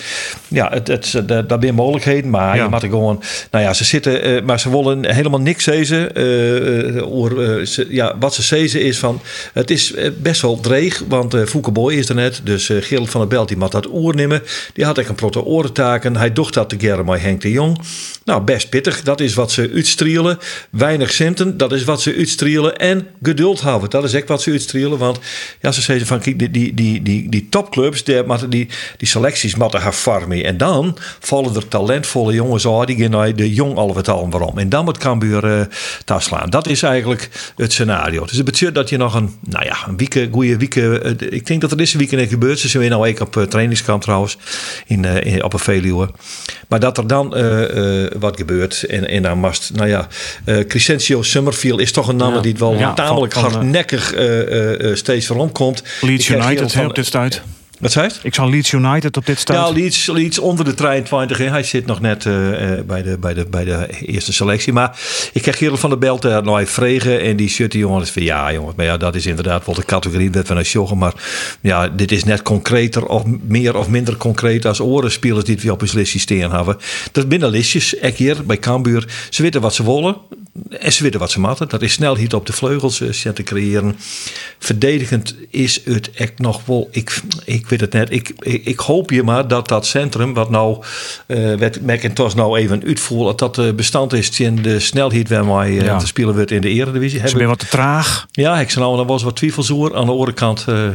[0.48, 1.12] ja, het, het,
[1.48, 2.62] dat zijn mogelijkheden, maar Ja.
[2.64, 6.14] je moet er gewoon, nou ja, ze zitten, eh, maar ze willen helemaal niks zezen.
[6.14, 9.20] eh, eh, ze- ja, wat ze zezen is van,
[9.53, 13.11] het is best wel dreig, want eh Fouke Boy is er net, dus eh Gerald
[13.11, 14.42] van der Belt die moet dat oor nemen.
[14.74, 16.16] Die had echt een protte orentaken.
[16.16, 17.78] Hij docht dat together met Henk de Jong.
[18.24, 19.03] Nou, best pittig.
[19.03, 20.38] Dat is wat ze uitstrielen.
[20.70, 22.76] Weinig centen, dat is wat ze uitstrielen.
[22.76, 24.98] En geduld houden, dat is echt wat ze uitstrielen.
[24.98, 25.18] Want
[25.61, 29.55] ja, ze zeiden van, kijk, die, die, die, die, die topclubs, die, die, die selecties
[29.55, 30.45] moeten gaan farmen.
[30.45, 34.59] En dan vallen er talentvolle jongens uit, die naar de jong al al waarom.
[34.59, 35.68] En dan moet Cambuur
[36.05, 36.51] daar slaan.
[36.51, 38.24] Dat is eigenlijk het scenario.
[38.24, 40.76] Dus het betekent dat je nog een, nou ja, een week, goede week.
[40.76, 42.59] eh, ik denk dat er deze week net gebeurt.
[42.59, 44.36] Ze zijn nou ook op eh, trainingskamp trouwens,
[44.86, 46.11] in, in, op een Veluwe.
[46.68, 47.28] Maar dat er dan
[48.18, 48.82] wat gebeurt.
[48.82, 50.09] En, en dan mast, nou ja,
[50.68, 54.14] Crescencio Summerfield is toch een naam die het wel Ja, tamelijk van- hardnekkig
[54.95, 55.82] steeds komt.
[56.01, 57.59] Leeds United hè, op dit Right.
[57.81, 58.20] Wat zei het?
[58.22, 59.59] Ik zal Leeds United op dit stuit.
[59.59, 61.39] Ja, Leeds, Leeds onder de 23.
[61.39, 61.49] hè.
[61.49, 64.72] Hij zit nog net eh, eh, bij, de, bij, de, bij de eerste selectie.
[64.72, 64.99] Maar
[65.33, 67.20] ik krijg Gerald van der Belt uh, nou vregen.
[67.20, 68.76] En die shirt die jongens van ja jongens.
[68.76, 70.99] Maar ja, dat is inderdaad wel de categorie dat we naar joggen.
[70.99, 71.14] Maar
[71.61, 75.72] ja, dit is net concreter of meer of minder concreet als orenspelers die het weer
[75.72, 76.76] op hun listie staan hebben.
[77.12, 79.09] Dat binnen listjes, ik hier bij Cambuur.
[79.31, 80.16] Ze weten wat ze willen.
[80.68, 81.68] En ze weten wat ze matten.
[81.68, 83.97] Dat is snelheid op de vleugels uh, te creëren.
[84.59, 86.89] Verdedigend is het echt nog wel.
[86.91, 88.12] Ik, ik weet het net.
[88.12, 90.82] Ik, ik, ik hoop je maar dat dat centrum, wat nou
[91.26, 95.72] uh, werd McIntosh nou even uitvoert, dat dat uh, bestand is in de snelheid waarmee
[95.72, 95.98] uh, Ja.
[95.98, 97.20] te spelen wordt in de Eredivisie.
[97.20, 98.26] Ze zijn wat te traag.
[98.32, 99.96] Ja, ik zou nou nog wel eens wat twijfelzoer.
[99.96, 100.64] Aan de andere kant.
[100.68, 100.88] uh,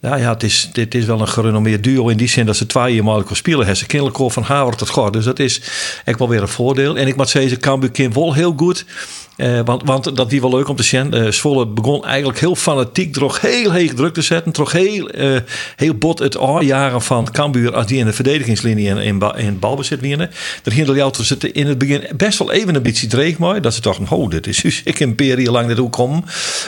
[0.00, 2.66] ja, ja het, is, dit is wel een gerenommeerd duo in die zin dat ze
[2.66, 3.76] twee jaar mogelijk spelen hebben.
[3.76, 5.12] Ze kennelijk van Haver tot God.
[5.12, 5.60] Dus dat is
[6.04, 6.96] echt wel weer een voordeel.
[6.96, 8.84] En ik moet zeggen, Cambuur kind wel heel goed.
[9.36, 11.14] Uh, want, want dat die wel leuk om te zien.
[11.14, 14.52] Uh, Zwolle begon eigenlijk heel fanatiek, toch heel heeg druk te zetten.
[14.52, 15.36] Toch heel, uh,
[15.76, 20.00] heel bot het aanjagen van Cambuur als die in de verdedigingslinie in, in, in balbezit
[20.00, 20.30] winnen.
[20.64, 23.60] Er ging ze in het begin best wel even een beetje dreig mooi.
[23.60, 26.24] Dat ze dachten, oh, dit is dus ik periode lang naartoe komen.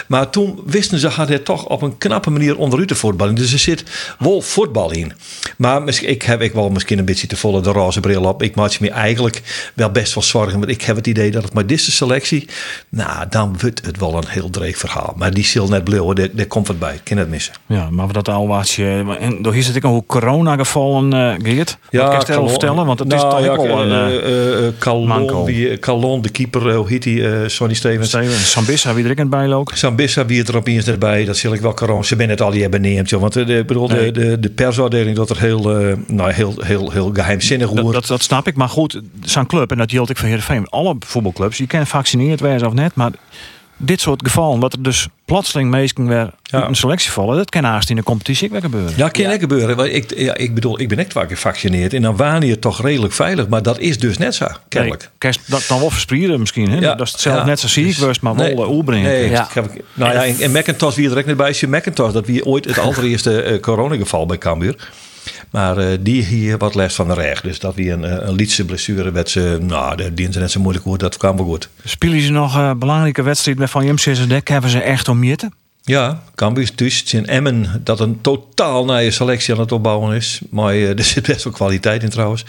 [0.07, 3.35] Maar toen wisten ze had het toch op een knappe manier onderuit te voetballen.
[3.35, 3.85] Dus er zit
[4.19, 5.13] wel voetbal in.
[5.57, 8.43] Maar ik heb ik wel misschien een beetje te volle de roze bril op.
[8.43, 9.43] Ik maak me eigenlijk
[9.75, 10.59] wel best wel zorgen.
[10.59, 12.49] Want ik heb het idee dat het met deze selectie
[12.89, 15.15] nou, dan wordt het wel een heel dreig verhaal.
[15.17, 16.95] Maar die zal net blauwen, daar, daar komt wat bij.
[16.95, 17.55] Ik kan het missen.
[17.67, 19.17] Ja, maar dat al wat je.
[19.21, 21.79] En door hier zit ik al hoe corona gevallen, uh, Geert.
[21.91, 22.87] Ja, kan je vertellen?
[22.87, 24.13] Want het nou, is toch ja, wel een.
[24.13, 27.49] Uh, uh, Calon, die, Calon, de keeper, hoe heet die?
[27.49, 28.09] Sonny Stevens.
[28.09, 28.51] Stevens.
[28.51, 29.71] Sambissa, wie er ik in bijloop.
[29.75, 31.25] Sambissa, wie het er opeens erbij.
[31.25, 32.03] Dat zal ik wel corona.
[32.03, 33.11] Ze ben het al die hebben neemt.
[33.11, 34.13] Want de, bedoel, nee.
[34.13, 35.61] de, de, de persafdeling dat er heel,
[36.07, 37.83] nou, heel, heel, heel geheimzinnig wordt.
[37.85, 38.57] Dat, dat, dat, snap ik.
[38.57, 40.67] Maar goed, zo'n club, en dat geldt ik van Heerenveen.
[40.69, 42.95] Alle voetbalclubs, je kan gevaccineerd wezen of net.
[42.95, 43.11] Maar
[43.81, 46.67] dit soort gevallen, wat er dus plotseling meestal weer ja.
[46.69, 48.93] een selectie vallen, dat kan haast in de competitie ook weer gebeuren.
[48.97, 49.39] Ja, kan ja.
[49.39, 49.77] gebeuren.
[49.77, 52.83] Want ik, ja, ik bedoel, ik ben echt vaak gevaccineerd en dan waan je toch
[52.83, 55.11] redelijk veilig, maar dat is dus net zo, kennelijk.
[55.19, 56.79] Nee, dat dan wel verspreiden misschien, hè?
[56.79, 56.95] Ja.
[56.95, 57.45] dat is het zelf Ja.
[57.45, 58.55] net zo ziek was, maar wel Nee.
[58.55, 58.67] nee.
[58.69, 59.11] oerbrengen.
[59.11, 59.45] Nee, Ja.
[59.45, 61.67] ik heb, nou ja, en, en Macintosh wie er direct net bij is.
[61.67, 64.77] Macintosh, dat wie ooit het allereerste eh, coronageval bij Cambuur.
[65.51, 67.41] Maar eh, die hier wat les van de reg.
[67.41, 70.85] Dus dat weer een, eh, een blessure werd ze, nou, de dienst net zo moeilijk
[70.85, 71.69] wordt, dat kwam wel goed.
[71.85, 74.49] Spelen ze nog een belangrijke wedstrijd met Van Jim Dek?
[74.49, 75.53] Hebben ze echt om jitten?
[75.89, 80.41] Ja, Cambuur dus in Emmen dat een totaal nieuwe selectie aan het opbouwen is.
[80.51, 82.45] Maar eh, er zit best wel kwaliteit in trouwens.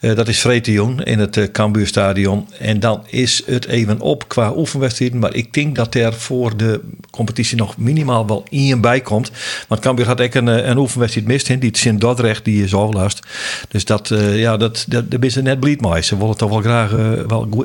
[0.00, 2.48] Eh, dat is Vreet in het uh, Cambuurstadion.
[2.58, 5.18] En dan is het even op qua oefenwedstrijden.
[5.18, 9.30] Maar ik denk dat er voor de competitie nog minimaal wel één bij komt.
[9.68, 11.48] Want Cambuur had echt een, een oefenwedstrijd mist.
[11.48, 11.58] Hè?
[11.58, 13.26] Die Sint Dordrecht die is overlast.
[13.68, 16.04] Dus dat, ja, dat, dat, dat is net bleed maar.
[16.04, 16.90] Ze willen toch wel graag
[17.26, 17.64] wel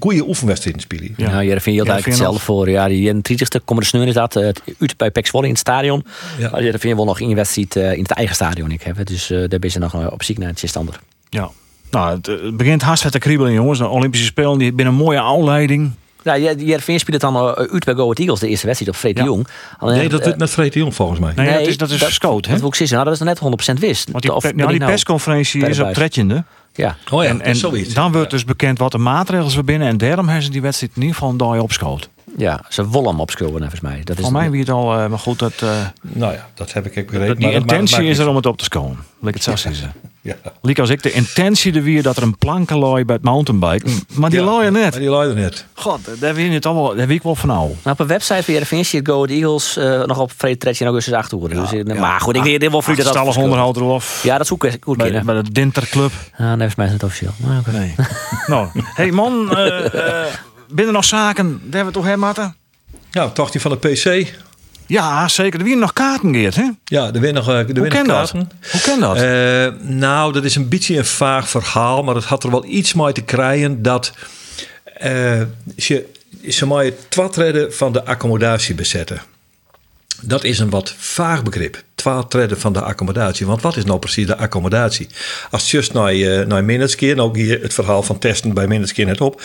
[0.00, 1.14] goede oefenwedstrijden spelen.
[1.16, 2.70] Ja, ja vind je eigenlijk hetzelfde voor.
[2.70, 6.04] Ja, die 30ste komen de sneur is dat uit bij Pek Zwolle in het stadion.
[6.38, 6.50] Ja.
[6.50, 8.70] Maar dat vind je wel nog in wedstrijd uh, in het eigen stadion.
[8.70, 9.06] Ik heb.
[9.06, 11.00] Dus uh, daar ben je nog op ziek naar het stander.
[11.28, 11.50] Ja.
[11.90, 13.78] Nou, het, begint hartstikke te kriebelen, jongens.
[13.78, 15.92] De Olympische Spelen die binnen een mooie aanleiding.
[16.22, 19.22] Ja, Jervin speelt dan uh, uit bij Go Eagles, de eerste wedstrijd op Freek de
[19.22, 19.46] Jong.
[19.78, 21.32] Alleen, nee, dat doet met Freek de Jong volgens mij.
[21.36, 22.58] Nee, dat is, dat is dat, gescoot, hè?
[22.58, 24.10] Dat ik zeggen, nou, dat is net 100% wist.
[24.10, 26.44] Want die, of, nou, die persconferentie is op tredjende.
[26.74, 26.96] Ja.
[27.10, 27.94] Oh ja, en, en zoiets.
[27.94, 29.88] dan wordt dus bekend wat de maatregelen we binnen.
[29.88, 32.08] En daarom hebben ze die wedstrijd in ieder geval een dag opschoot.
[32.36, 34.00] Ja, ze willen hem opschulden volgens mij.
[34.04, 35.60] Dat is Voor mij wie het al, uh, maar goed dat.
[35.62, 35.70] Uh,
[36.02, 37.36] nou ja, dat heb ik ook begrepen.
[37.36, 38.98] Die intentie is er om het op te scoren.
[39.18, 39.92] Laat ik het zo zeggen.
[40.24, 40.34] Ja.
[40.60, 43.86] Liek als ik de intentie er weer dat er een planken looi bij het mountainbike.
[44.14, 44.90] Maar die ja, looi net.
[44.90, 45.66] Maar die looi er net.
[45.74, 46.94] God, daar weet je het allemaal.
[46.94, 47.70] Daar weet ik wel van nou.
[47.84, 51.14] op een website van Jervin ziet Go Eagles uh, nog op Vrede Tretje in augustus
[51.14, 51.54] 8 uur.
[51.54, 52.00] Ja, dus, ja.
[52.00, 54.02] Maar goed, ik weet wel voor dat alles onderhoud erop.
[54.22, 56.12] Ja, dat is ook goed bij, bij de Dinterclub.
[56.38, 57.32] Ja, nee, is mij het officieel.
[57.36, 57.74] Maar, okay.
[57.74, 57.94] Nee.
[58.46, 58.68] nou,
[59.00, 59.48] hey man,
[60.72, 62.56] binnen nog zaken, daar hebben we toch hè, Marten?
[63.10, 64.34] Ja, toch die van de PC.
[64.86, 65.58] Ja, zeker.
[65.58, 66.70] Er weer nog kaarten, Geert, hè?
[66.84, 68.38] Ja, er weer nog, er Hoe ken kaarten.
[68.38, 68.70] Dat?
[68.72, 69.16] Hoe ken dat?
[69.16, 72.94] Uh, nou, dat is een beetje een vaag verhaal, maar het had er wel iets
[72.94, 74.12] mee te krijgen dat
[75.04, 75.42] uh,
[75.76, 76.04] ze,
[76.48, 79.22] ze mij twat redden van de accommodatie bezetten.
[80.20, 81.82] Dat is een wat vaag begrip.
[81.94, 83.46] Twaalf van de accommodatie.
[83.46, 85.06] Want wat is nou precies de accommodatie?
[85.50, 89.06] Als je just naar, uh, naar Minneskeer, nou hier het verhaal van testen bij Minneskeer
[89.06, 89.42] net op.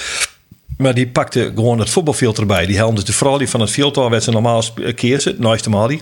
[0.77, 2.65] Maar die pakte gewoon het voetbalveld erbij.
[2.65, 4.63] Die haalden dus de vrouw die van het veld werd ze normaal
[4.95, 6.01] keersen, nooit die.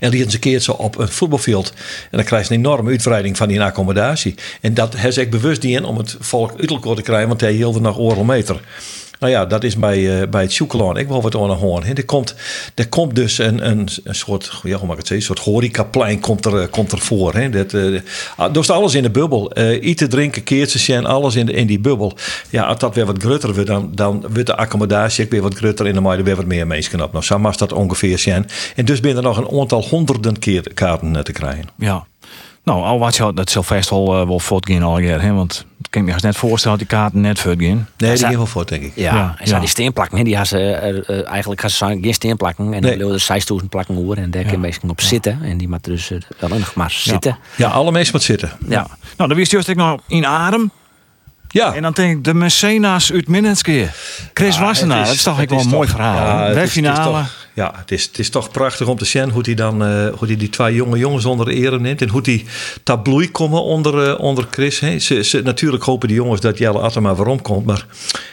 [0.00, 1.72] En die ze keert ze op een voetbalveld.
[2.10, 4.34] En dan krijg je een enorme uitbreiding van die accommodatie.
[4.60, 7.40] En dat heeft ik bewust die in om het volk uit elkaar te krijgen, want
[7.40, 8.60] hij hield er nog oorlog meter.
[9.18, 10.96] Nou ja, dat is bij, uh, bij het Choekelaan.
[10.96, 11.96] Ik wil wat aan hoorn.
[11.96, 12.34] Er komt,
[12.74, 16.20] er komt dus een, een, een soort, ja, hoe mag het zeggen, een soort horecaplein
[16.20, 17.50] komt er, uh, komt er voor.
[17.50, 18.00] Dat, uh,
[18.52, 19.58] dus alles in de bubbel.
[19.58, 22.16] Uh, eten, drinken, keertjes en alles in, de, in die bubbel.
[22.50, 25.86] Ja, als dat weer wat grutter wordt, dan, dan wordt de accommodatie weer wat grutter.
[25.86, 27.12] En dan moet er weer wat meer mensen op.
[27.12, 28.46] Nou, zo dat ongeveer zijn.
[28.76, 31.68] En dus ben er nog een aantal honderden keer kaarten te krijgen.
[31.78, 32.06] Ja.
[32.66, 35.32] Nou, al wat je dat zal vast wel, uh, wel voortgaan al hè?
[35.32, 37.88] Want ik kan me net voorstellen dat die kaarten net voortgaan.
[37.96, 38.92] Nee, die gaan wel voort, denk ik.
[38.94, 39.58] Ja, ja, en ja.
[39.58, 42.96] die steenplakken, die had ze uh, eigenlijk had ze geen steenplakken en nee.
[42.96, 45.92] dan er 6000 plakken over en daar kun je meestal op zitten en die moeten
[45.92, 47.38] dus wel nog maar zitten.
[47.56, 48.58] Ja, alle mensen moeten zitten.
[48.68, 48.86] Ja.
[49.16, 50.70] Nou, dan wist je ik nog in adem.
[51.56, 51.74] Ja.
[51.74, 53.94] En dan denk ik, de Mecena's uit Minnenskeer.
[54.34, 56.54] Chris ja, Wassenaar, dat is toch ik wel een mooi verhaal.
[56.54, 57.24] Ja, finale.
[57.54, 60.26] Ja, het is, het is toch prachtig om te zien hoe hij dan uh, hoe
[60.26, 62.02] die, die twee jonge jongens onder ere neemt.
[62.02, 62.44] En hoe die
[62.82, 64.80] tabloei komen onder, uh, onder Chris.
[64.80, 64.98] Hè.
[64.98, 67.66] Ze, ze, natuurlijk hopen die jongens dat Jelle Attema waarom komt.
[67.66, 67.86] Maar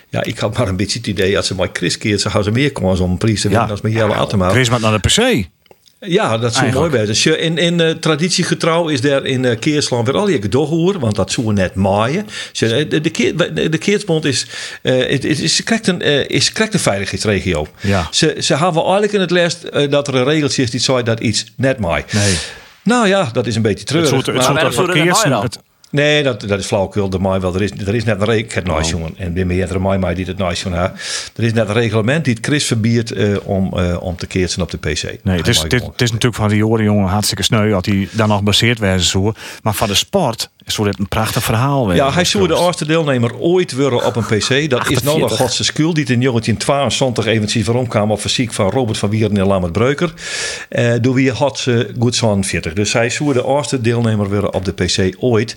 [0.09, 2.43] ja, ik had maar een beetje het idee als ze maar Chris keert, ze gaan
[2.43, 4.49] ze meer kans om een prijs te winnen als met Jelle Attema.
[4.49, 5.47] Chris moet naar de PC.
[6.05, 7.05] Ja, dat is zo mooi bij.
[7.05, 11.15] Dus in, in uh, traditiegetrouw is er in uh, Keersland weer al je doorhoer, want
[11.15, 12.27] dat zouden net maaien.
[12.51, 14.47] De, de, de, de Keersbond is,
[14.81, 17.67] uh, het, is, is, correct een, uh, is correct een veiligheidsregio.
[17.81, 18.07] Ja.
[18.11, 19.57] Ze, ze hebben eigenlijk in het les
[19.89, 22.13] dat er een regeltje is die zei dat iets net maait.
[22.13, 22.37] Nee.
[22.83, 24.11] Nou ja, dat is een beetje treurig.
[24.11, 25.23] Het soort, het soort maar, verkeers...
[25.93, 27.09] Nee, dat, dat is flauwekul.
[27.09, 27.55] De mij wel.
[27.55, 28.77] Er is, er is net een reglement.
[28.77, 29.13] Het jongen.
[29.17, 30.93] En ben meer mij mij die het nice jongen.
[31.35, 34.61] Er is net een reglement die het Chris verbiedt uh, om, uh, om te keersen
[34.61, 35.23] op de PC.
[35.23, 38.27] Nee, het is, het is natuurlijk van die jaren jongen hartstikke sneu dat hij dan
[38.27, 39.33] nog baseerd werd zo.
[39.63, 41.93] Maar van de sport dit een prachtig verhaal.
[41.93, 44.69] Ja, hij zou de eerste deelnemer ooit worden op een PC.
[44.69, 48.69] Dat is nou nog Godse Skul die in 1922 eventjes waarom kwam op fysiek van
[48.69, 50.13] Robert van Wieren en Lambert Breuker.
[50.69, 52.73] Uh, door wie had ze goed zo'n 40.
[52.73, 55.55] Dus hij zou de eerste deelnemer worden op de PC ooit.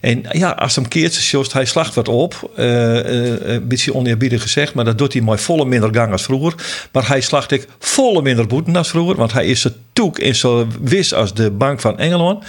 [0.00, 2.50] En ja, als hem keert, zoals hij slacht wat op.
[2.56, 6.22] Uh, uh, een beetje oneerbiedig gezegd, maar dat doet hij maar volle minder gang als
[6.22, 6.54] vroeger.
[6.92, 10.34] Maar hij slacht ik volle minder boeten als vroeger, want hij is zo toek in
[10.34, 12.44] zo wis als de Bank van Engeland.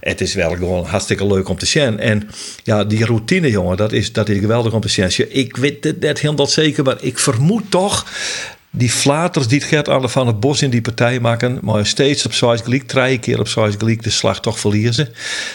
[0.00, 1.98] Het is wel gewoon hartstikke leuk om te zien.
[1.98, 2.28] En
[2.62, 5.10] ja, die routine, jongen, dat is, dat is geweldig om te zien.
[5.28, 8.06] Ik weet het net helemaal zeker, maar ik vermoed toch
[8.74, 12.26] die flaters die het gaat aan van het bos in die partij maken, maar steeds
[12.26, 15.08] op size gelijk, drie keer op size gelijk de slag toch verliezen.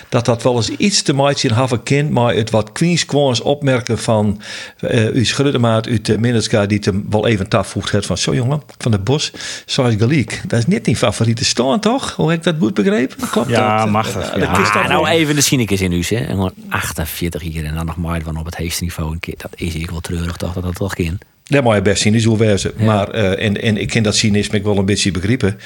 [0.09, 3.41] Dat dat wel eens iets te maken in hebben kind, maar het wat Queens kwams
[3.41, 4.41] opmerken van
[4.82, 8.61] uh, uw schuddemaat uit de Minneska die hem wel even tafvoegt heeft van zo jongen,
[8.78, 9.32] van het bos,
[9.65, 10.41] size gelijk.
[10.47, 12.15] Dat is niet die favoriete staan toch?
[12.15, 13.30] Hoe heb ik dat goed begrepen?
[13.30, 13.89] Klopt Ja, dat?
[13.91, 14.36] machtig.
[14.36, 14.51] Ja, Ja.
[14.51, 16.15] Ah, nou even de cynicus in u, hè.
[16.15, 19.36] En gewoon 48 hier en dan nog maar van op het heegste niveau een keer.
[19.38, 21.24] Dat is ik wel treurig toch, dat dat toch kind.
[21.48, 22.72] Dat moet je best zien, is hoe wezen.
[22.78, 25.60] Maar, eh, en, en ik ken dat cynisme ik wel een beetje begrijpen.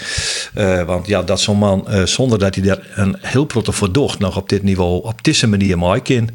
[0.53, 4.19] Eh, want ja, dat zo'n man, eh, zonder dat hij daar een heel protte verdocht
[4.19, 6.29] nog op dit niveau, op deze manier mooi kan.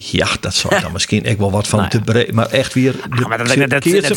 [0.00, 2.32] Ja, dat zou dan misschien echt wel wat van Nou te breed.
[2.32, 2.92] Maar echt weer.
[2.92, 4.14] De, maar dat- dat- dat- Keertsen-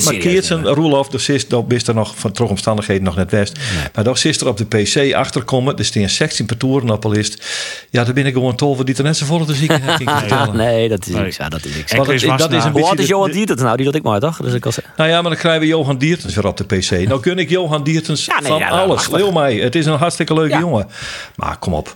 [0.59, 3.59] is maar Roelof, de sis, dat is er nog van omstandigheden nog net west.
[3.95, 5.77] Maar dat is er op de PC achterkomen.
[5.77, 7.45] Er staan 16 patoeren op een list.
[7.89, 9.82] Ja, daar ben ik gewoon tolver die er net zo vol te zieken.
[9.99, 10.55] ik vertellen.
[10.57, 11.23] Nee, dat is Nee.
[11.23, 11.38] niks.
[11.38, 11.91] Ja, dat is niks.
[11.91, 12.29] Dat- is een
[12.71, 13.75] Hoe beetje is de- Johan Diertens nou?
[13.75, 14.38] Die dat ik maar toch?
[14.38, 14.93] Dus ik al zeggen.
[14.97, 16.89] Nou ja, maar dan krijgen we Johan Diertens weer op de PC.
[17.07, 19.09] Nou kun ik Johan Diertens Ja, nee, van ja, alles.
[19.09, 19.55] Leeuw mij.
[19.55, 20.59] Het is een hartstikke leuke Ja.
[20.59, 20.88] jongen.
[21.36, 21.93] Maar kom op.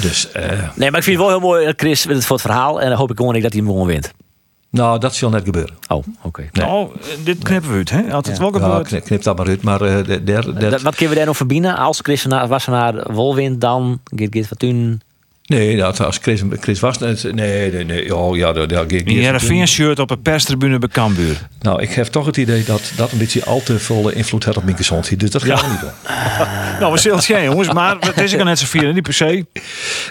[0.00, 0.42] Dus, eh,
[0.74, 2.80] Nee, maar ik vind het wel heel mooi, eh, Chris, voor het verhaal.
[2.80, 4.12] En dan hoop ik gewoon niet dat hij hem gewoon wint.
[4.70, 5.74] nou, dat zal net gebeuren.
[5.88, 6.48] Oh, oké.
[6.52, 8.02] Nou, eh, dit knippen we uit, hè?
[8.02, 8.86] Wel Ja, gebeurt.
[8.86, 9.62] knip, knip dat maar uit.
[9.62, 11.76] Maar de- der, der- Dat- Wat kunnen we daar nog verbinden?
[11.76, 15.00] Als Chris naar, was naar Wol wint, dan Git Git Fortun.
[15.48, 17.34] Nee, dat, als Chris, Chris was net...
[17.34, 18.16] Nee, nee, nee.
[18.16, 21.48] Oh, ja, dat, dat, dat, Die Heerenveen shirt op een perstribune bij Cambuur.
[21.60, 24.56] Nou, ik heb toch het idee dat dat een beetje al te veel invloed heeft
[24.56, 25.20] op mijn gezondheid.
[25.20, 25.90] Dus dat gaan we niet doen.
[26.78, 29.14] Nou, we zullen het geen jongens, maar het is ook net zo vier, niet per
[29.14, 29.46] se.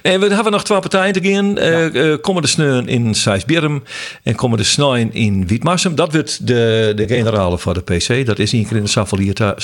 [0.01, 1.57] En we hebben nog twee partijen te gaan.
[1.57, 3.83] Eh eh, komen de sneun in Sijsbjerm
[4.23, 5.95] en komen de snijn in Wietmarsum.
[5.95, 8.25] Dat wordt de, de generale voor de PC.
[8.25, 9.55] Dat is keer in de Savalier.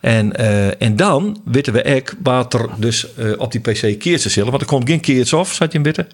[0.00, 4.50] En, eh, en dan weten we ook wat er dus op die PC keertjes zullen.
[4.50, 6.06] Want er komt geen keertjes af, zat je in bitten.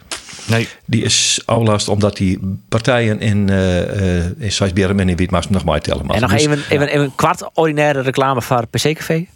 [0.47, 0.68] Nee.
[0.87, 5.64] Die is outlast omdat die partijen in, eh eh in Sijsbjerm en in Wietmarsum nog
[5.64, 6.09] maar tellen.
[6.11, 9.27] En nog Dus- even, even, even een kwart ordinaire reclame voor PC Café.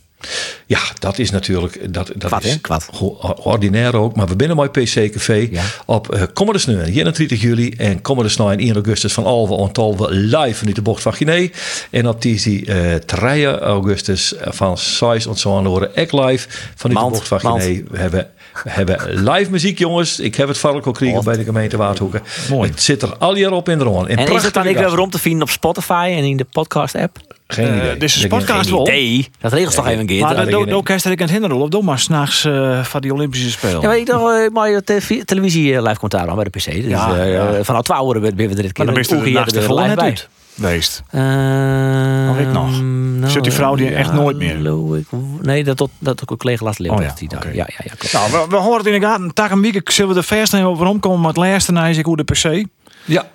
[0.66, 1.94] Ja, dat is natuurlijk.
[1.94, 2.58] Dat, dat Kwad, is hè?
[2.58, 2.88] Kwad.
[2.92, 4.16] ho- ordinair ook.
[4.16, 5.62] Maar we binnen mooi PC Café Ja.
[5.86, 7.70] op uh, Komende Sneu, 31 juli.
[7.70, 11.48] En Komende Sneu 1 augustus van Alve en live vanuit de bocht van Guinea.
[11.90, 17.12] En op die uh, 3 augustus van 6 en zo horen ek live vanuit Mand,
[17.12, 17.60] de bocht van.
[17.60, 17.82] Guinea.
[17.90, 18.30] We hebben,
[18.64, 18.98] we hebben
[19.30, 20.20] live muziek, jongens.
[20.20, 21.24] Ik heb het vark al gekregen Oh.
[21.24, 22.22] bij de gemeente Waardhoeken.
[22.50, 22.70] Mooi.
[22.70, 24.08] Het zit er al jaar op in de ronde.
[24.08, 26.94] En is het dan ik weer rond te vinden op Spotify en in de podcast
[26.94, 27.16] app?
[27.46, 27.90] Geen idee.
[27.90, 28.82] Eh, dus de Ik denk- podcast wel.
[28.84, 30.20] Nee, dat regelt toch even een keer.
[30.20, 33.12] Maar de ook kerst ik aan het hinderen, of doe maar s'nachts uh, van die
[33.12, 33.80] Olympische Spelen.
[33.80, 36.50] Ja, maar ik dacht, uh, maar je televi- televisie eh, live commentaar aan bij de
[36.50, 36.64] PC.
[36.64, 37.46] Dus Ja, eh, ja.
[37.52, 38.84] eh, vanaf 12 uur ben we er dit keer.
[38.84, 40.04] maar dan ben je er Oegie naast de live net bij.
[40.04, 40.28] uit
[40.60, 41.02] geweest.
[41.12, 42.82] Uh, Of ik nog?
[43.30, 44.56] Zit die vrouw die echt nooit meer?
[44.98, 45.06] ik-
[45.42, 47.28] nee, dat tot dat ook een collega Leeuw Oh ja, die.
[47.30, 48.12] Ja, ja, ja, klopt.
[48.12, 49.34] Nou, we, we horen het in de gaten.
[49.34, 51.18] Tak een week zullen we er verst nemen over omkomen.
[51.20, 52.64] Maar het laatste na is ik hoe de PC.
[53.04, 53.26] Ja.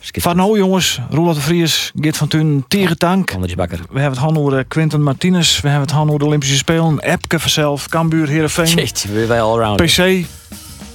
[0.00, 3.32] Van nou jongens, Roelof de Vries, Git van Thun, Tegentank.
[3.34, 3.78] Anders bakker.
[3.78, 5.60] We hebben het hand over Quinten Martinez.
[5.60, 6.98] We hebben het hand over de Olympische Spelen.
[6.98, 8.66] Epke vanzelf, Cambuur, Heerenveen.
[8.66, 9.76] Jeetje, weer wij allround.
[9.82, 9.98] PC.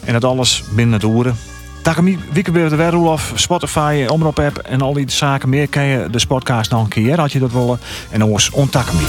[0.06, 1.36] En dat alles binnen het oeren.
[1.84, 5.68] Takami, Wiekenbeer de Werroelof, Spotify, Omroep app en al die zaken meer.
[5.68, 7.80] Kan je de podcast nog een keer, had je dat willen.
[8.10, 9.06] En dan was on Takami.